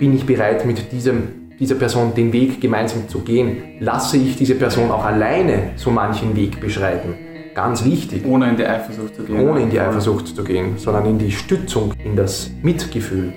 bin 0.00 0.16
ich 0.16 0.24
bereit, 0.24 0.64
mit 0.64 0.90
diesem, 0.90 1.50
dieser 1.60 1.74
Person 1.74 2.14
den 2.14 2.32
Weg 2.32 2.60
gemeinsam 2.60 3.06
zu 3.08 3.20
gehen? 3.20 3.76
Lasse 3.80 4.16
ich 4.16 4.34
diese 4.34 4.54
Person 4.54 4.90
auch 4.90 5.04
alleine 5.04 5.72
so 5.76 5.90
manchen 5.90 6.34
Weg 6.34 6.58
beschreiten? 6.58 7.14
Ganz 7.54 7.84
wichtig. 7.84 8.24
Ohne 8.24 8.48
in 8.48 8.56
die 8.56 8.64
Eifersucht 8.64 9.14
zu 9.14 9.24
gehen. 9.24 9.46
Ohne 9.46 9.60
in 9.60 9.70
die 9.70 9.78
Eifersucht 9.78 10.28
zu 10.28 10.42
gehen, 10.42 10.78
sondern 10.78 11.04
in 11.04 11.18
die 11.18 11.30
Stützung, 11.30 11.92
in 12.02 12.16
das 12.16 12.50
Mitgefühl. 12.62 13.32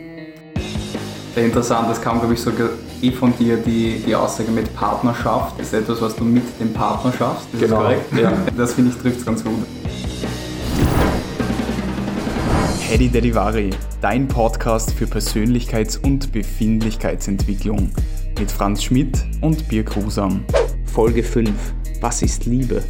Sehr 1.36 1.46
interessant, 1.46 1.90
das 1.90 2.02
kam, 2.02 2.20
glaube 2.20 2.34
ich, 2.34 2.40
sogar 2.40 2.70
eh 3.02 3.12
von 3.12 3.34
dir, 3.38 3.58
die, 3.58 4.02
die 4.06 4.16
Aussage 4.16 4.52
mit 4.52 4.74
Partnerschaft. 4.74 5.60
Das 5.60 5.68
ist 5.68 5.74
etwas, 5.74 6.02
was 6.02 6.16
du 6.16 6.24
mit 6.24 6.44
dem 6.62 6.72
Partner 6.72 7.12
schaffst. 7.12 7.48
Das 7.52 7.60
genau. 7.60 7.78
korrekt? 7.78 8.06
Ja. 8.18 8.32
Das 8.56 8.74
finde 8.74 8.92
ich 8.92 9.02
trifft 9.02 9.20
es 9.20 9.26
ganz 9.26 9.44
gut. 9.44 9.66
Hedy 12.94 13.10
Derivari, 13.10 13.72
dein 14.02 14.28
Podcast 14.28 14.94
für 14.94 15.06
Persönlichkeits- 15.06 15.98
und 15.98 16.32
Befindlichkeitsentwicklung 16.32 17.90
mit 18.38 18.52
Franz 18.52 18.84
Schmidt 18.84 19.18
und 19.42 19.68
Birk 19.68 19.96
Rusam. 19.96 20.46
Folge 20.86 21.24
5. 21.24 21.50
Was 22.02 22.22
ist 22.22 22.46
Liebe? 22.46 22.84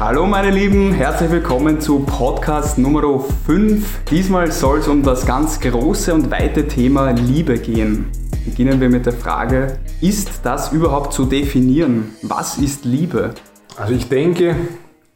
Hallo 0.00 0.26
meine 0.26 0.50
Lieben, 0.50 0.94
herzlich 0.94 1.30
willkommen 1.30 1.78
zu 1.78 1.98
Podcast 1.98 2.78
Nummer 2.78 3.20
5. 3.20 4.00
Diesmal 4.10 4.50
soll 4.50 4.78
es 4.78 4.88
um 4.88 5.02
das 5.02 5.26
ganz 5.26 5.60
große 5.60 6.14
und 6.14 6.30
weite 6.30 6.66
Thema 6.66 7.10
Liebe 7.10 7.58
gehen. 7.58 8.06
Beginnen 8.46 8.80
wir 8.80 8.88
mit 8.88 9.04
der 9.04 9.12
Frage, 9.12 9.78
ist 10.00 10.40
das 10.42 10.72
überhaupt 10.72 11.12
zu 11.12 11.26
definieren? 11.26 12.12
Was 12.22 12.56
ist 12.56 12.86
Liebe? 12.86 13.34
Also 13.76 13.92
ich 13.92 14.08
denke, 14.08 14.56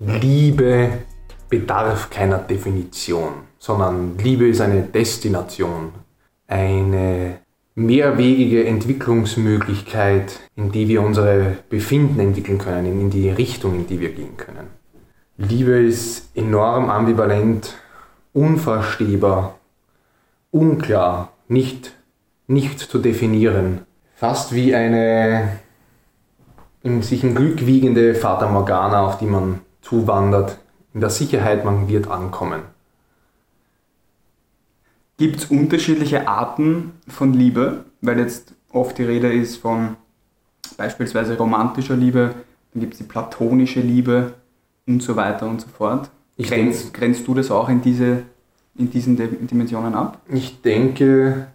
Liebe 0.00 0.90
bedarf 1.48 2.10
keiner 2.10 2.38
Definition, 2.38 3.32
sondern 3.58 4.18
Liebe 4.18 4.48
ist 4.48 4.60
eine 4.60 4.82
Destination, 4.82 5.92
eine 6.46 7.38
mehrwegige 7.74 8.66
Entwicklungsmöglichkeit, 8.66 10.40
in 10.56 10.72
die 10.72 10.88
wir 10.88 11.02
unsere 11.02 11.58
Befinden 11.68 12.20
entwickeln 12.20 12.58
können, 12.58 13.00
in 13.00 13.10
die 13.10 13.28
Richtung, 13.28 13.74
in 13.74 13.86
die 13.86 14.00
wir 14.00 14.12
gehen 14.12 14.36
können. 14.36 14.68
Liebe 15.36 15.72
ist 15.72 16.34
enorm 16.34 16.88
ambivalent, 16.88 17.74
unverstehbar, 18.32 19.58
unklar, 20.50 21.32
nicht, 21.48 21.92
nicht 22.46 22.80
zu 22.80 22.98
definieren. 22.98 23.82
Fast 24.14 24.54
wie 24.54 24.74
eine 24.74 25.58
in 26.82 27.02
sich 27.02 27.24
ein 27.24 27.34
Glück 27.34 27.66
wiegende 27.66 28.14
Fata 28.14 28.48
Morgana, 28.48 29.04
auf 29.04 29.18
die 29.18 29.26
man 29.26 29.60
zuwandert, 29.82 30.58
in 30.96 31.00
der 31.00 31.10
Sicherheit, 31.10 31.62
man 31.62 31.88
wird 31.88 32.08
ankommen. 32.08 32.62
Gibt 35.18 35.36
es 35.36 35.44
unterschiedliche 35.44 36.26
Arten 36.26 36.92
von 37.06 37.34
Liebe? 37.34 37.84
Weil 38.00 38.18
jetzt 38.18 38.54
oft 38.72 38.96
die 38.96 39.04
Rede 39.04 39.30
ist 39.30 39.58
von 39.58 39.96
beispielsweise 40.78 41.36
romantischer 41.36 41.96
Liebe, 41.96 42.34
dann 42.72 42.80
gibt 42.80 42.94
es 42.94 42.98
die 42.98 43.04
platonische 43.04 43.80
Liebe, 43.80 44.32
und 44.86 45.02
so 45.02 45.16
weiter 45.16 45.46
und 45.46 45.60
so 45.60 45.68
fort. 45.68 46.08
Ich 46.36 46.48
grenzt, 46.48 46.84
denk, 46.84 46.94
grenzt 46.94 47.26
du 47.26 47.34
das 47.34 47.50
auch 47.50 47.68
in, 47.68 47.82
diese, 47.82 48.22
in 48.76 48.90
diesen 48.90 49.16
Dimensionen 49.46 49.94
ab? 49.94 50.22
Ich 50.28 50.62
denke, 50.62 51.48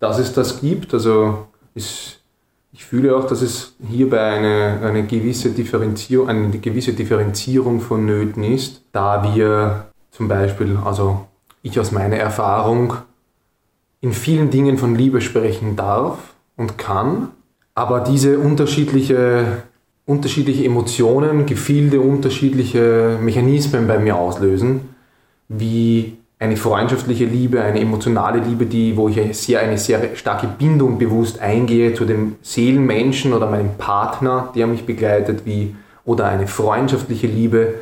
dass 0.00 0.18
es 0.18 0.32
das 0.32 0.62
gibt. 0.62 0.94
Also 0.94 1.48
ist, 1.74 2.17
ich 2.72 2.84
fühle 2.84 3.16
auch, 3.16 3.26
dass 3.26 3.42
es 3.42 3.74
hierbei 3.88 4.20
eine, 4.20 4.80
eine, 4.82 5.04
gewisse 5.04 5.50
Differenzierung, 5.50 6.28
eine 6.28 6.58
gewisse 6.58 6.92
Differenzierung 6.92 7.80
vonnöten 7.80 8.44
ist, 8.44 8.82
da 8.92 9.34
wir 9.34 9.88
zum 10.10 10.28
Beispiel, 10.28 10.78
also 10.84 11.26
ich 11.62 11.80
aus 11.80 11.92
meiner 11.92 12.16
Erfahrung, 12.16 12.94
in 14.00 14.12
vielen 14.12 14.50
Dingen 14.50 14.78
von 14.78 14.94
Liebe 14.94 15.20
sprechen 15.20 15.74
darf 15.74 16.18
und 16.56 16.78
kann, 16.78 17.30
aber 17.74 18.00
diese 18.00 18.38
unterschiedliche 18.38 19.62
unterschiedliche 20.08 20.64
Emotionen, 20.64 21.44
Gefilde, 21.44 22.00
unterschiedliche 22.00 23.18
Mechanismen 23.20 23.86
bei 23.86 23.98
mir 23.98 24.16
auslösen, 24.16 24.80
wie 25.48 26.16
eine 26.40 26.56
freundschaftliche 26.56 27.24
Liebe, 27.24 27.62
eine 27.62 27.80
emotionale 27.80 28.38
Liebe, 28.38 28.66
die, 28.66 28.96
wo 28.96 29.08
ich 29.08 29.36
sehr, 29.36 29.60
eine 29.60 29.76
sehr 29.76 30.14
starke 30.14 30.46
Bindung 30.46 30.98
bewusst 30.98 31.40
eingehe 31.40 31.94
zu 31.94 32.04
dem 32.04 32.36
Seelenmenschen 32.42 33.32
oder 33.32 33.50
meinem 33.50 33.74
Partner, 33.76 34.52
der 34.54 34.68
mich 34.68 34.86
begleitet, 34.86 35.44
wie, 35.46 35.74
oder 36.04 36.26
eine 36.26 36.46
freundschaftliche 36.46 37.26
Liebe, 37.26 37.74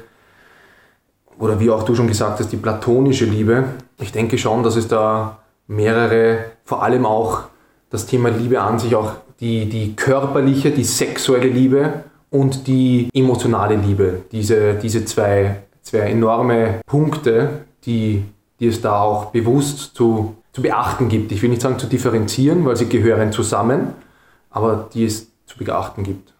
oder 1.39 1.61
wie 1.61 1.69
auch 1.69 1.83
du 1.83 1.95
schon 1.95 2.09
gesagt 2.09 2.41
hast, 2.41 2.51
die 2.51 2.57
platonische 2.57 3.27
Liebe. 3.27 3.65
Ich 4.01 4.11
denke 4.11 4.39
schon, 4.39 4.63
dass 4.63 4.77
es 4.77 4.89
da 4.89 5.39
mehrere, 5.67 6.39
vor 6.65 6.83
allem 6.83 7.05
auch 7.05 7.43
das 7.91 8.07
Thema 8.07 8.31
Liebe 8.31 8.61
an 8.63 8.79
sich, 8.79 8.95
auch 8.95 9.13
die, 9.41 9.67
die 9.69 9.95
körperliche, 9.95 10.71
die 10.71 10.85
sexuelle 10.85 11.49
Liebe 11.49 12.05
und 12.31 12.67
die 12.67 13.11
emotionale 13.13 13.77
Liebe. 13.77 14.23
Diese, 14.33 14.75
diese 14.75 15.05
zwei, 15.05 15.57
zwei 15.83 15.99
enorme 16.11 16.81
Punkte, 16.87 17.51
die, 17.85 18.25
die 18.61 18.69
es 18.69 18.81
da 18.81 19.01
auch 19.01 19.27
bewusst 19.27 19.95
zu, 19.95 20.37
zu 20.53 20.63
beachten 20.63 21.09
gibt. 21.09 21.33
Ich 21.33 21.43
will 21.43 21.51
nicht 21.51 21.63
sagen 21.63 21.79
zu 21.79 21.87
differenzieren, 21.87 22.65
weil 22.65 22.77
sie 22.77 22.89
gehören 22.89 23.33
zusammen, 23.33 23.89
aber 24.51 24.89
die 24.95 25.05
es 25.05 25.31
zu 25.47 25.59
beachten 25.59 26.03
gibt. 26.03 26.33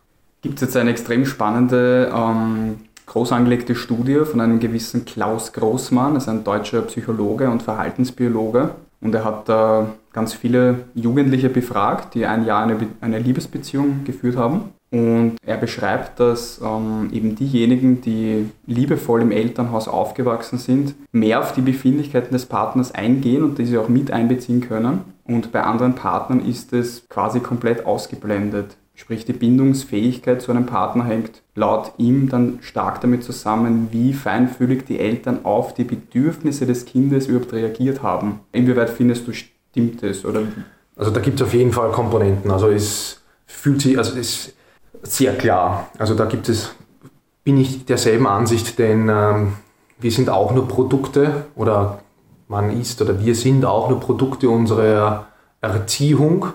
Gibt 0.43 0.57
es 0.57 0.63
jetzt 0.63 0.77
eine 0.77 0.91
extrem 0.91 1.27
spannende, 1.27 2.13
ähm, 2.15 2.77
groß 3.07 3.33
angelegte 3.33 3.75
Studie 3.75 4.25
von 4.25 4.41
einem 4.41 4.59
gewissen 4.59 5.05
Klaus 5.05 5.53
Großmann, 5.53 6.15
das 6.15 6.25
ist 6.25 6.29
ein 6.29 6.45
deutscher 6.45 6.83
Psychologe 6.83 7.49
und 7.51 7.63
Verhaltensbiologe. 7.63 8.71
Und 9.01 9.15
er 9.15 9.25
hat 9.25 9.49
da 9.49 9.91
ganz 10.13 10.33
viele 10.33 10.87
Jugendliche 10.95 11.49
befragt, 11.49 12.15
die 12.15 12.27
ein 12.27 12.47
Jahr 12.47 12.63
eine, 12.63 12.79
eine 13.01 13.19
Liebesbeziehung 13.19 14.05
geführt 14.05 14.37
haben. 14.37 14.73
Und 14.91 15.37
er 15.45 15.57
beschreibt, 15.57 16.21
dass 16.21 16.61
ähm, 16.63 17.11
eben 17.13 17.35
diejenigen, 17.35 18.01
die 18.01 18.49
liebevoll 18.67 19.23
im 19.23 19.33
Elternhaus 19.33 19.89
aufgewachsen 19.89 20.59
sind, 20.59 20.95
mehr 21.13 21.41
auf 21.41 21.53
die 21.53 21.61
Befindlichkeiten 21.61 22.33
des 22.33 22.47
Partners 22.47 22.93
eingehen 22.93 23.43
und 23.43 23.59
diese 23.59 23.81
auch 23.81 23.89
mit 23.89 24.11
einbeziehen 24.11 24.61
können. 24.61 25.01
Und 25.25 25.51
bei 25.51 25.63
anderen 25.63 25.95
Partnern 25.95 26.45
ist 26.45 26.73
es 26.73 27.09
quasi 27.09 27.41
komplett 27.41 27.85
ausgeblendet. 27.85 28.77
Sprich, 28.95 29.27
die 29.27 29.35
Bindungsfähigkeit 29.35 30.41
zu 30.41 30.53
einem 30.53 30.65
Partner 30.65 31.05
hängt 31.05 31.43
laut 31.55 31.93
ihm 31.99 32.31
dann 32.31 32.61
stark 32.63 33.03
damit 33.03 33.25
zusammen, 33.25 33.89
wie 33.91 34.15
feinfühlig 34.15 34.87
die 34.87 34.99
Eltern 34.99 35.41
auf 35.45 35.75
die 35.75 35.85
Bedürfnisse 35.85 36.65
des 36.65 36.87
Kindes 36.87 37.27
überhaupt 37.27 37.53
reagiert 37.53 38.03
haben. 38.03 38.41
Inwieweit 38.53 38.89
findest 38.89 39.27
du, 39.27 39.33
stimmt 39.33 40.03
das? 40.03 40.25
Oder? 40.25 40.43
Also 40.97 41.11
da 41.11 41.21
gibt 41.21 41.41
es 41.41 41.47
auf 41.47 41.53
jeden 41.53 41.73
Fall 41.73 41.91
Komponenten. 41.91 42.51
Also 42.51 42.69
es 42.69 43.21
fühlt 43.45 43.83
sich, 43.83 43.99
also 43.99 44.19
es 44.19 44.55
sehr 45.03 45.35
klar. 45.37 45.89
Also 45.99 46.15
da 46.15 46.25
gibt 46.25 46.49
es, 46.49 46.75
bin 47.45 47.59
ich 47.59 47.85
derselben 47.85 48.27
Ansicht, 48.27 48.79
denn 48.79 49.09
ähm, 49.09 49.55
wir 49.99 50.11
sind 50.11 50.29
auch 50.29 50.53
nur 50.53 50.69
Produkte 50.69 51.47
oder 51.55 52.01
man 52.49 52.79
ist 52.79 53.01
oder 53.03 53.25
wir 53.25 53.35
sind 53.35 53.65
auch 53.65 53.89
nur 53.89 54.01
Produkte 54.01 54.49
unserer 54.49 55.27
Erziehung 55.61 56.47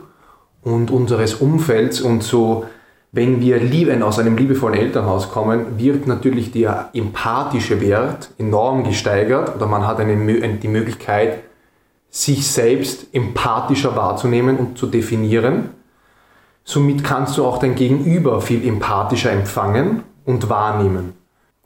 und 0.62 0.92
unseres 0.92 1.36
Umfelds 1.36 2.02
und 2.02 2.24
so, 2.24 2.66
wenn 3.12 3.42
wir 3.42 3.58
lieben, 3.58 4.04
aus 4.04 4.20
einem 4.20 4.38
liebevollen 4.38 4.80
Elternhaus 4.80 5.30
kommen, 5.30 5.78
wird 5.78 6.08
natürlich 6.08 6.52
der 6.52 6.90
empathische 6.94 7.82
Wert 7.82 8.30
enorm 8.38 8.86
gesteigert 8.86 9.54
oder 9.56 9.66
man 9.66 9.86
hat 9.86 10.00
eine, 10.00 10.16
die 10.58 10.68
Möglichkeit, 10.70 11.40
sich 12.10 12.50
selbst 12.50 13.08
empathischer 13.14 13.96
wahrzunehmen 13.96 14.58
und 14.58 14.78
zu 14.78 14.88
definieren 14.88 15.72
Somit 16.64 17.04
kannst 17.04 17.38
du 17.38 17.46
auch 17.46 17.58
dein 17.58 17.76
Gegenüber 17.76 18.42
viel 18.42 18.66
empathischer 18.68 19.32
empfangen 19.32 20.04
und 20.26 20.50
wahrnehmen. 20.50 21.14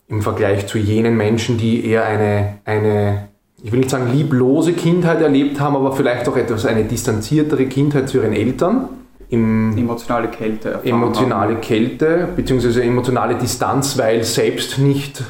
Im 0.08 0.22
Vergleich 0.22 0.66
zu 0.66 0.78
jenen 0.78 1.16
Menschen, 1.16 1.58
die 1.58 1.84
eher 1.84 2.04
eine, 2.04 2.58
eine, 2.64 3.28
ich 3.62 3.72
will 3.72 3.80
nicht 3.80 3.90
sagen 3.90 4.10
lieblose 4.12 4.72
Kindheit 4.72 5.20
erlebt 5.20 5.60
haben, 5.60 5.76
aber 5.76 5.92
vielleicht 5.92 6.28
auch 6.28 6.36
etwas 6.36 6.64
eine 6.64 6.84
distanziertere 6.84 7.66
Kindheit 7.66 8.08
zu 8.08 8.18
ihren 8.18 8.32
Eltern. 8.32 8.88
Emotionale 9.28 10.28
Kälte. 10.28 10.80
Emotionale 10.84 11.54
haben. 11.54 11.60
Kälte, 11.60 12.28
beziehungsweise 12.34 12.84
emotionale 12.84 13.34
Distanz, 13.34 13.98
weil 13.98 14.22
selbst 14.22 14.78
nicht 14.78 15.22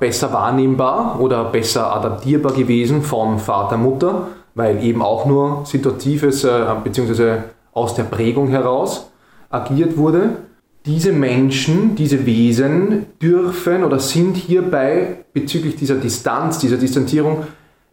besser 0.00 0.32
wahrnehmbar 0.32 1.20
oder 1.20 1.44
besser 1.44 1.94
adaptierbar 1.94 2.54
gewesen 2.54 3.02
von 3.02 3.38
Vater, 3.38 3.76
Mutter, 3.76 4.28
weil 4.54 4.82
eben 4.82 5.02
auch 5.02 5.26
nur 5.26 5.64
situatives, 5.64 6.44
äh, 6.44 6.64
beziehungsweise 6.82 7.44
aus 7.72 7.94
der 7.94 8.04
Prägung 8.04 8.48
heraus 8.48 9.11
agiert 9.52 9.96
wurde. 9.96 10.38
Diese 10.84 11.12
Menschen, 11.12 11.94
diese 11.94 12.26
Wesen 12.26 13.06
dürfen 13.20 13.84
oder 13.84 14.00
sind 14.00 14.36
hierbei 14.36 15.24
bezüglich 15.32 15.76
dieser 15.76 15.94
Distanz, 15.94 16.58
dieser 16.58 16.76
Distanzierung 16.76 17.44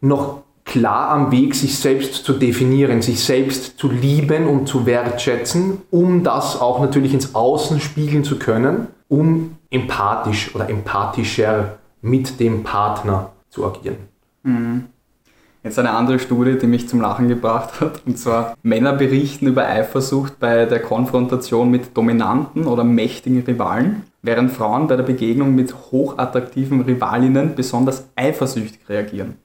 noch 0.02 0.42
klar 0.66 1.10
am 1.10 1.32
Weg, 1.32 1.56
sich 1.56 1.78
selbst 1.78 2.26
zu 2.26 2.34
definieren, 2.34 3.02
sich 3.02 3.24
selbst 3.24 3.78
zu 3.78 3.92
lieben 3.92 4.48
und 4.48 4.68
zu 4.68 4.86
wertschätzen, 4.86 5.82
um 5.92 6.24
das 6.24 6.60
auch 6.60 6.80
natürlich 6.80 7.14
ins 7.14 7.36
Außen 7.36 7.80
spiegeln 7.80 8.24
zu 8.24 8.40
können, 8.40 8.88
um 9.08 9.58
empathisch 9.70 10.54
oder 10.56 10.70
empathischer 10.70 11.78
mit 12.02 12.40
dem 12.40 12.64
Partner 12.64 13.32
zu 13.50 13.66
agieren. 13.66 13.98
Mhm. 14.44 14.86
Jetzt 15.62 15.78
eine 15.78 15.92
andere 15.92 16.20
Studie, 16.20 16.58
die 16.58 16.68
mich 16.68 16.88
zum 16.88 17.02
Lachen 17.02 17.28
gebracht 17.28 17.82
hat. 17.82 18.02
Und 18.06 18.18
zwar 18.18 18.56
Männer 18.64 18.94
berichten 18.94 19.48
über 19.48 19.68
Eifersucht 19.68 20.40
bei 20.40 20.66
der 20.66 20.80
Konfrontation 20.80 21.70
mit 21.70 21.98
dominanten 21.98 22.66
oder 22.66 22.86
mächtigen 22.86 23.42
Rivalen, 23.42 24.04
während 24.22 24.52
Frauen 24.52 24.88
bei 24.88 24.96
der 24.96 25.04
Begegnung 25.04 25.56
mit 25.56 25.76
hochattraktiven 25.92 26.82
Rivalinnen 26.82 27.56
besonders 27.56 28.08
eifersüchtig 28.16 28.88
reagieren. 28.88 29.36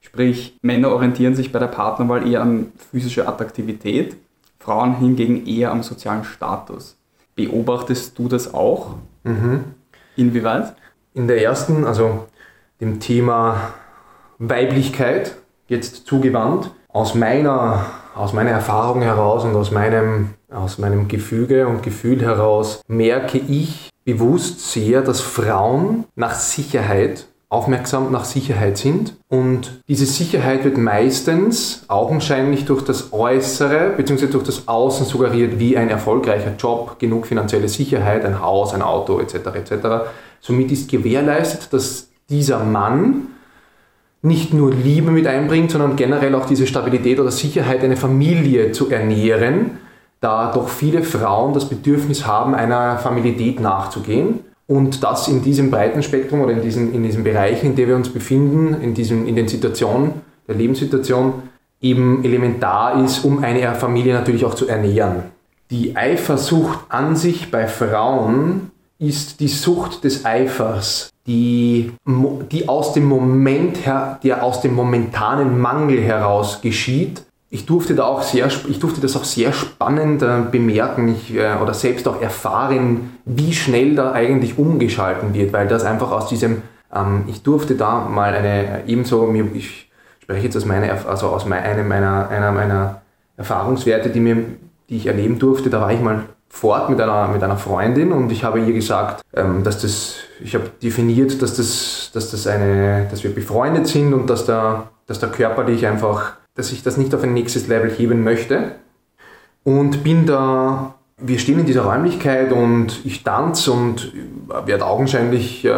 Sprich, 0.00 0.58
Männer 0.62 0.90
orientieren 0.90 1.36
sich 1.36 1.52
bei 1.52 1.60
der 1.60 1.66
Partnerwahl 1.66 2.26
eher 2.26 2.42
an 2.42 2.72
physischer 2.90 3.28
Attraktivität, 3.28 4.16
Frauen 4.58 4.96
hingegen 4.98 5.46
eher 5.46 5.70
am 5.70 5.82
sozialen 5.82 6.24
Status. 6.24 6.96
Beobachtest 7.36 8.18
du 8.18 8.28
das 8.28 8.52
auch? 8.52 8.96
Mhm. 9.22 9.64
Inwieweit? 10.16 10.74
In 11.14 11.28
der 11.28 11.42
ersten, 11.42 11.84
also 11.84 12.26
dem 12.80 12.98
Thema 12.98 13.72
Weiblichkeit, 14.38 15.36
jetzt 15.70 16.06
zugewandt. 16.06 16.70
Aus 16.88 17.14
meiner, 17.14 17.86
aus 18.14 18.34
meiner 18.34 18.50
Erfahrung 18.50 19.00
heraus 19.00 19.44
und 19.44 19.56
aus 19.56 19.70
meinem, 19.70 20.30
aus 20.52 20.78
meinem 20.78 21.08
Gefüge 21.08 21.66
und 21.66 21.82
Gefühl 21.82 22.20
heraus 22.20 22.82
merke 22.88 23.38
ich 23.38 23.88
bewusst 24.04 24.72
sehr, 24.72 25.00
dass 25.00 25.20
Frauen 25.20 26.04
nach 26.16 26.34
Sicherheit 26.34 27.26
aufmerksam 27.50 28.12
nach 28.12 28.24
Sicherheit 28.24 28.78
sind. 28.78 29.16
Und 29.28 29.82
diese 29.88 30.06
Sicherheit 30.06 30.64
wird 30.64 30.78
meistens 30.78 31.84
augenscheinlich 31.88 32.64
durch 32.64 32.82
das 32.82 33.12
Äußere 33.12 33.94
bzw. 33.96 34.28
durch 34.28 34.44
das 34.44 34.68
Außen 34.68 35.04
suggeriert, 35.04 35.58
wie 35.58 35.76
ein 35.76 35.90
erfolgreicher 35.90 36.54
Job, 36.56 37.00
genug 37.00 37.26
finanzielle 37.26 37.68
Sicherheit, 37.68 38.24
ein 38.24 38.40
Haus, 38.40 38.72
ein 38.72 38.82
Auto 38.82 39.18
etc. 39.18 39.34
etc. 39.56 39.72
Somit 40.40 40.70
ist 40.70 40.88
gewährleistet, 40.88 41.72
dass 41.72 42.08
dieser 42.28 42.60
Mann 42.60 43.26
nicht 44.22 44.52
nur 44.52 44.72
Liebe 44.72 45.10
mit 45.10 45.26
einbringt, 45.26 45.70
sondern 45.70 45.96
generell 45.96 46.34
auch 46.34 46.46
diese 46.46 46.66
Stabilität 46.66 47.18
oder 47.20 47.30
Sicherheit, 47.30 47.82
eine 47.82 47.96
Familie 47.96 48.72
zu 48.72 48.90
ernähren, 48.90 49.78
da 50.20 50.52
doch 50.52 50.68
viele 50.68 51.02
Frauen 51.02 51.54
das 51.54 51.68
Bedürfnis 51.68 52.26
haben, 52.26 52.54
einer 52.54 52.98
Familität 52.98 53.60
nachzugehen. 53.60 54.40
Und 54.66 55.02
das 55.02 55.26
in 55.26 55.42
diesem 55.42 55.70
breiten 55.70 56.02
Spektrum 56.02 56.42
oder 56.42 56.52
in 56.52 56.62
diesen, 56.62 56.94
in 56.94 57.02
diesen 57.02 57.24
Bereichen, 57.24 57.66
in 57.66 57.76
denen 57.76 57.88
wir 57.88 57.96
uns 57.96 58.10
befinden, 58.10 58.80
in, 58.82 58.94
diesem, 58.94 59.26
in 59.26 59.34
den 59.34 59.48
Situationen, 59.48 60.12
der 60.46 60.54
Lebenssituation, 60.54 61.42
eben 61.80 62.22
elementar 62.24 63.02
ist, 63.02 63.24
um 63.24 63.42
eine 63.42 63.74
Familie 63.74 64.14
natürlich 64.14 64.44
auch 64.44 64.54
zu 64.54 64.68
ernähren. 64.68 65.24
Die 65.70 65.96
Eifersucht 65.96 66.78
an 66.88 67.16
sich 67.16 67.50
bei 67.50 67.66
Frauen 67.66 68.69
ist 69.00 69.40
die 69.40 69.48
Sucht 69.48 70.04
des 70.04 70.26
Eifers, 70.26 71.10
die, 71.26 71.90
die 72.52 72.68
aus 72.68 72.92
dem 72.92 73.06
Moment 73.06 73.86
her, 73.86 74.20
der 74.22 74.44
aus 74.44 74.60
dem 74.60 74.74
momentanen 74.74 75.58
Mangel 75.58 76.00
heraus 76.02 76.60
geschieht. 76.60 77.22
Ich 77.48 77.66
durfte, 77.66 77.94
da 77.94 78.04
auch 78.04 78.22
sehr, 78.22 78.46
ich 78.46 78.78
durfte 78.78 79.00
das 79.00 79.16
auch 79.16 79.24
sehr 79.24 79.52
spannend 79.52 80.22
äh, 80.22 80.42
bemerken 80.50 81.08
ich, 81.08 81.34
äh, 81.34 81.54
oder 81.60 81.74
selbst 81.74 82.06
auch 82.06 82.20
erfahren, 82.20 83.16
wie 83.24 83.54
schnell 83.54 83.96
da 83.96 84.12
eigentlich 84.12 84.58
umgeschalten 84.58 85.34
wird, 85.34 85.52
weil 85.52 85.66
das 85.66 85.84
einfach 85.84 86.12
aus 86.12 86.28
diesem, 86.28 86.62
ähm, 86.94 87.24
ich 87.26 87.42
durfte 87.42 87.74
da 87.74 88.06
mal 88.06 88.34
eine, 88.34 88.84
ebenso, 88.86 89.34
ich 89.54 89.90
spreche 90.22 90.44
jetzt 90.44 90.56
aus, 90.56 90.66
meiner, 90.66 90.92
also 91.08 91.28
aus 91.28 91.46
meiner, 91.46 92.28
einer 92.28 92.52
meiner 92.52 93.00
Erfahrungswerte, 93.36 94.10
die, 94.10 94.20
mir, 94.20 94.44
die 94.88 94.98
ich 94.98 95.06
erleben 95.06 95.38
durfte, 95.38 95.70
da 95.70 95.80
war 95.80 95.92
ich 95.92 96.00
mal 96.00 96.24
fort 96.50 96.90
mit 96.90 97.00
einer, 97.00 97.28
mit 97.28 97.42
einer 97.42 97.56
Freundin 97.56 98.12
und 98.12 98.30
ich 98.30 98.44
habe 98.44 98.60
ihr 98.60 98.74
gesagt, 98.74 99.22
ähm, 99.34 99.62
dass 99.64 99.80
das, 99.80 100.16
ich 100.42 100.54
habe 100.54 100.70
definiert, 100.82 101.40
dass 101.40 101.56
das, 101.56 102.10
dass 102.12 102.32
das 102.32 102.46
eine, 102.46 103.06
dass 103.10 103.24
wir 103.24 103.34
befreundet 103.34 103.86
sind 103.86 104.12
und 104.12 104.28
dass 104.28 104.44
der, 104.44 104.88
dass 105.06 105.20
der 105.20 105.30
körperlich 105.30 105.86
einfach, 105.86 106.34
dass 106.54 106.72
ich 106.72 106.82
das 106.82 106.96
nicht 106.96 107.14
auf 107.14 107.22
ein 107.22 107.32
nächstes 107.32 107.68
Level 107.68 107.90
heben 107.90 108.24
möchte. 108.24 108.72
Und 109.62 110.02
bin 110.02 110.26
da, 110.26 110.94
wir 111.16 111.38
stehen 111.38 111.60
in 111.60 111.66
dieser 111.66 111.82
Räumlichkeit 111.82 112.52
und 112.52 113.00
ich 113.04 113.22
tanze 113.22 113.70
und 113.72 114.12
werde 114.66 114.84
augenscheinlich, 114.84 115.64
äh, 115.64 115.72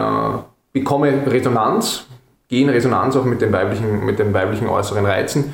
bekomme 0.72 1.12
Resonanz, 1.26 2.06
gehe 2.48 2.62
in 2.62 2.70
Resonanz 2.70 3.14
auch 3.16 3.24
mit 3.24 3.42
den 3.42 3.52
weiblichen, 3.52 4.06
mit 4.06 4.18
den 4.18 4.32
weiblichen 4.32 4.68
äußeren 4.68 5.04
Reizen 5.04 5.52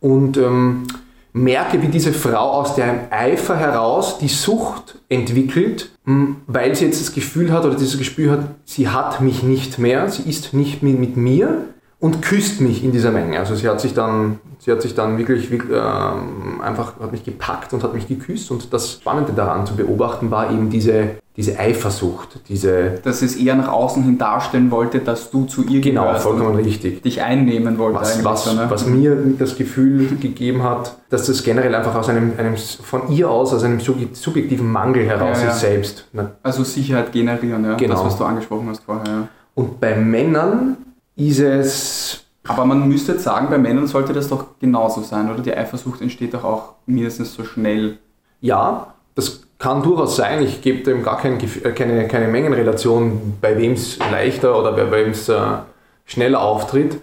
und 0.00 0.36
ähm, 0.36 0.86
merke, 1.32 1.82
wie 1.82 1.88
diese 1.88 2.12
Frau 2.12 2.52
aus 2.52 2.74
dem 2.74 3.00
Eifer 3.10 3.56
heraus 3.56 4.18
die 4.18 4.28
Sucht 4.28 4.98
entwickelt, 5.08 5.90
hm, 6.04 6.36
weil 6.46 6.74
sie 6.74 6.86
jetzt 6.86 7.00
das 7.00 7.12
Gefühl 7.12 7.52
hat 7.52 7.64
oder 7.64 7.74
dieses 7.74 7.98
Gespür 7.98 8.32
hat, 8.32 8.40
sie 8.64 8.88
hat 8.88 9.20
mich 9.20 9.42
nicht 9.42 9.78
mehr, 9.78 10.08
sie 10.08 10.28
ist 10.28 10.54
nicht 10.54 10.82
mehr 10.82 10.94
mit 10.94 11.16
mir 11.16 11.66
und 12.00 12.22
küsst 12.22 12.60
mich 12.60 12.84
in 12.84 12.92
dieser 12.92 13.10
Menge. 13.10 13.38
Also 13.38 13.54
sie 13.54 13.68
hat 13.68 13.80
sich 13.80 13.94
dann, 13.94 14.40
sie 14.58 14.70
hat 14.70 14.82
sich 14.82 14.94
dann 14.94 15.18
wirklich, 15.18 15.50
wirklich 15.50 15.72
äh, 15.72 16.62
einfach 16.62 17.00
hat 17.00 17.12
mich 17.12 17.24
gepackt 17.24 17.72
und 17.72 17.82
hat 17.82 17.94
mich 17.94 18.08
geküsst 18.08 18.50
und 18.50 18.72
das 18.72 18.92
Spannende 18.92 19.32
daran 19.32 19.66
zu 19.66 19.74
beobachten 19.74 20.30
war 20.30 20.50
eben 20.50 20.70
diese 20.70 21.16
diese 21.38 21.56
Eifersucht, 21.56 22.40
diese... 22.48 22.98
Dass 23.04 23.22
es 23.22 23.36
eher 23.36 23.54
nach 23.54 23.68
außen 23.68 24.02
hin 24.02 24.18
darstellen 24.18 24.72
wollte, 24.72 24.98
dass 24.98 25.30
du 25.30 25.44
zu 25.44 25.62
ihr 25.62 25.80
Genau, 25.80 26.12
vollkommen 26.18 26.56
richtig. 26.56 27.00
Dich 27.02 27.22
einnehmen 27.22 27.78
wollte 27.78 28.00
was, 28.00 28.24
was, 28.24 28.44
so, 28.44 28.54
ne? 28.54 28.66
was 28.68 28.86
mir 28.86 29.16
das 29.38 29.54
Gefühl 29.54 30.16
gegeben 30.16 30.64
hat, 30.64 30.96
dass 31.10 31.26
das 31.26 31.44
generell 31.44 31.72
einfach 31.76 31.94
aus 31.94 32.08
einem, 32.08 32.32
einem 32.36 32.56
von 32.56 33.12
ihr 33.12 33.30
aus, 33.30 33.54
aus 33.54 33.62
einem 33.62 33.78
subjektiven 33.78 34.68
Mangel 34.68 35.06
heraus 35.06 35.38
ja, 35.38 35.44
ja. 35.44 35.50
ist 35.52 35.60
selbst. 35.60 36.08
Also 36.42 36.64
Sicherheit 36.64 37.12
generieren, 37.12 37.64
ja. 37.64 37.76
Genau. 37.76 37.94
Das, 37.94 38.04
was 38.04 38.18
du 38.18 38.24
angesprochen 38.24 38.68
hast 38.70 38.82
vorher. 38.82 39.06
Ja. 39.06 39.28
Und 39.54 39.78
bei 39.78 39.94
Männern 39.94 40.76
ist 41.14 41.38
es... 41.38 42.24
Aber 42.48 42.64
man 42.64 42.88
müsste 42.88 43.12
jetzt 43.12 43.22
sagen, 43.22 43.46
bei 43.48 43.58
Männern 43.58 43.86
sollte 43.86 44.12
das 44.12 44.28
doch 44.28 44.58
genauso 44.58 45.02
sein, 45.02 45.30
oder? 45.30 45.40
Die 45.40 45.56
Eifersucht 45.56 46.00
entsteht 46.00 46.34
doch 46.34 46.42
auch 46.42 46.72
mindestens 46.86 47.32
so 47.32 47.44
schnell. 47.44 47.98
Ja, 48.40 48.94
das 49.14 49.42
kann 49.58 49.82
durchaus 49.82 50.16
sein. 50.16 50.42
Ich 50.42 50.62
gebe 50.62 50.82
dem 50.84 51.02
gar 51.02 51.18
kein, 51.18 51.38
äh, 51.40 51.72
keine, 51.72 52.06
keine 52.08 52.28
Mengenrelation, 52.28 53.36
bei 53.40 53.58
wem 53.58 53.72
es 53.72 53.98
leichter 53.98 54.58
oder 54.58 54.72
bei 54.72 54.90
wem 54.90 55.10
es 55.10 55.28
äh, 55.28 55.38
schneller 56.06 56.40
auftritt. 56.40 56.98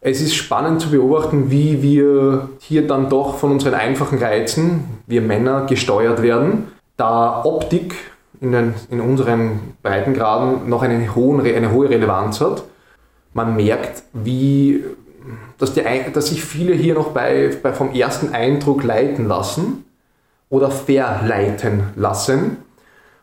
Es 0.00 0.20
ist 0.20 0.36
spannend 0.36 0.80
zu 0.80 0.90
beobachten, 0.90 1.50
wie 1.50 1.82
wir 1.82 2.50
hier 2.60 2.86
dann 2.86 3.10
doch 3.10 3.38
von 3.38 3.50
unseren 3.50 3.74
einfachen 3.74 4.18
Reizen, 4.18 4.84
wir 5.08 5.20
Männer, 5.20 5.66
gesteuert 5.66 6.22
werden, 6.22 6.68
da 6.96 7.44
Optik 7.44 7.96
in, 8.40 8.52
den, 8.52 8.74
in 8.90 9.00
unseren 9.00 9.74
Breitengraden 9.82 10.68
noch 10.68 10.82
eine, 10.82 11.16
hohen, 11.16 11.40
eine 11.40 11.72
hohe 11.72 11.90
Relevanz 11.90 12.40
hat. 12.40 12.62
Man 13.34 13.56
merkt, 13.56 14.04
wie, 14.12 14.84
dass, 15.58 15.74
die, 15.74 15.82
dass 16.12 16.28
sich 16.28 16.44
viele 16.44 16.74
hier 16.74 16.94
noch 16.94 17.08
bei, 17.08 17.50
bei 17.60 17.72
vom 17.72 17.92
ersten 17.92 18.32
Eindruck 18.32 18.84
leiten 18.84 19.26
lassen 19.26 19.84
oder 20.48 20.70
verleiten 20.70 21.84
lassen. 21.96 22.58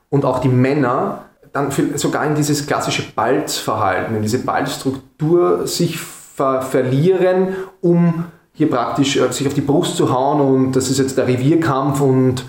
Und 0.10 0.26
auch 0.26 0.40
die 0.40 0.50
Männer 0.50 1.26
dann 1.52 1.72
sogar 1.96 2.26
in 2.26 2.36
dieses 2.36 2.68
klassische 2.68 3.04
Balzverhalten, 3.14 4.16
in 4.16 4.22
diese 4.22 4.40
Balzstruktur 4.40 5.68
sich 5.68 5.98
ver 6.00 6.62
verlieren, 6.62 7.56
um 7.82 8.26
hier 8.52 8.70
praktisch 8.70 9.16
äh, 9.16 9.32
sich 9.32 9.48
auf 9.48 9.54
die 9.54 9.62
Brust 9.62 9.96
zu 9.96 10.12
hauen 10.12 10.42
und 10.42 10.76
das 10.76 10.90
ist 10.90 11.00
jetzt 11.00 11.18
der 11.18 11.28
Revierkampf 11.28 12.02
und 12.02 12.44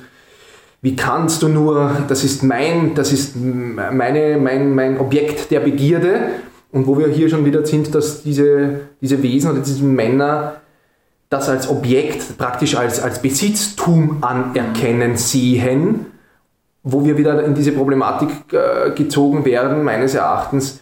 wie 0.82 0.96
kannst 0.96 1.42
du 1.42 1.48
nur, 1.48 1.90
das 2.08 2.22
ist 2.22 2.42
mein, 2.42 2.94
das 2.94 3.12
ist 3.12 3.34
meine, 3.36 4.38
mein, 4.38 4.74
mein 4.74 5.00
Objekt 5.00 5.50
der 5.50 5.60
Begierde. 5.60 6.28
Und 6.70 6.86
wo 6.86 6.98
wir 6.98 7.08
hier 7.08 7.28
schon 7.28 7.44
wieder 7.44 7.64
sind, 7.64 7.94
dass 7.94 8.22
diese, 8.22 8.80
diese 9.00 9.22
Wesen 9.22 9.50
oder 9.50 9.60
diese 9.60 9.82
Männer 9.82 10.60
das 11.28 11.49
als 11.49 11.68
Objekt, 11.68 12.38
praktisch 12.38 12.76
als, 12.76 13.00
als 13.00 13.21
Besitztum 13.21 14.18
anerkennen, 14.23 15.16
sehen, 15.16 16.06
wo 16.83 17.04
wir 17.04 17.18
wieder 17.18 17.42
in 17.45 17.54
diese 17.54 17.73
Problematik 17.73 18.28
äh, 18.52 18.90
gezogen 18.92 19.45
werden, 19.45 19.83
meines 19.83 20.14
Erachtens, 20.14 20.80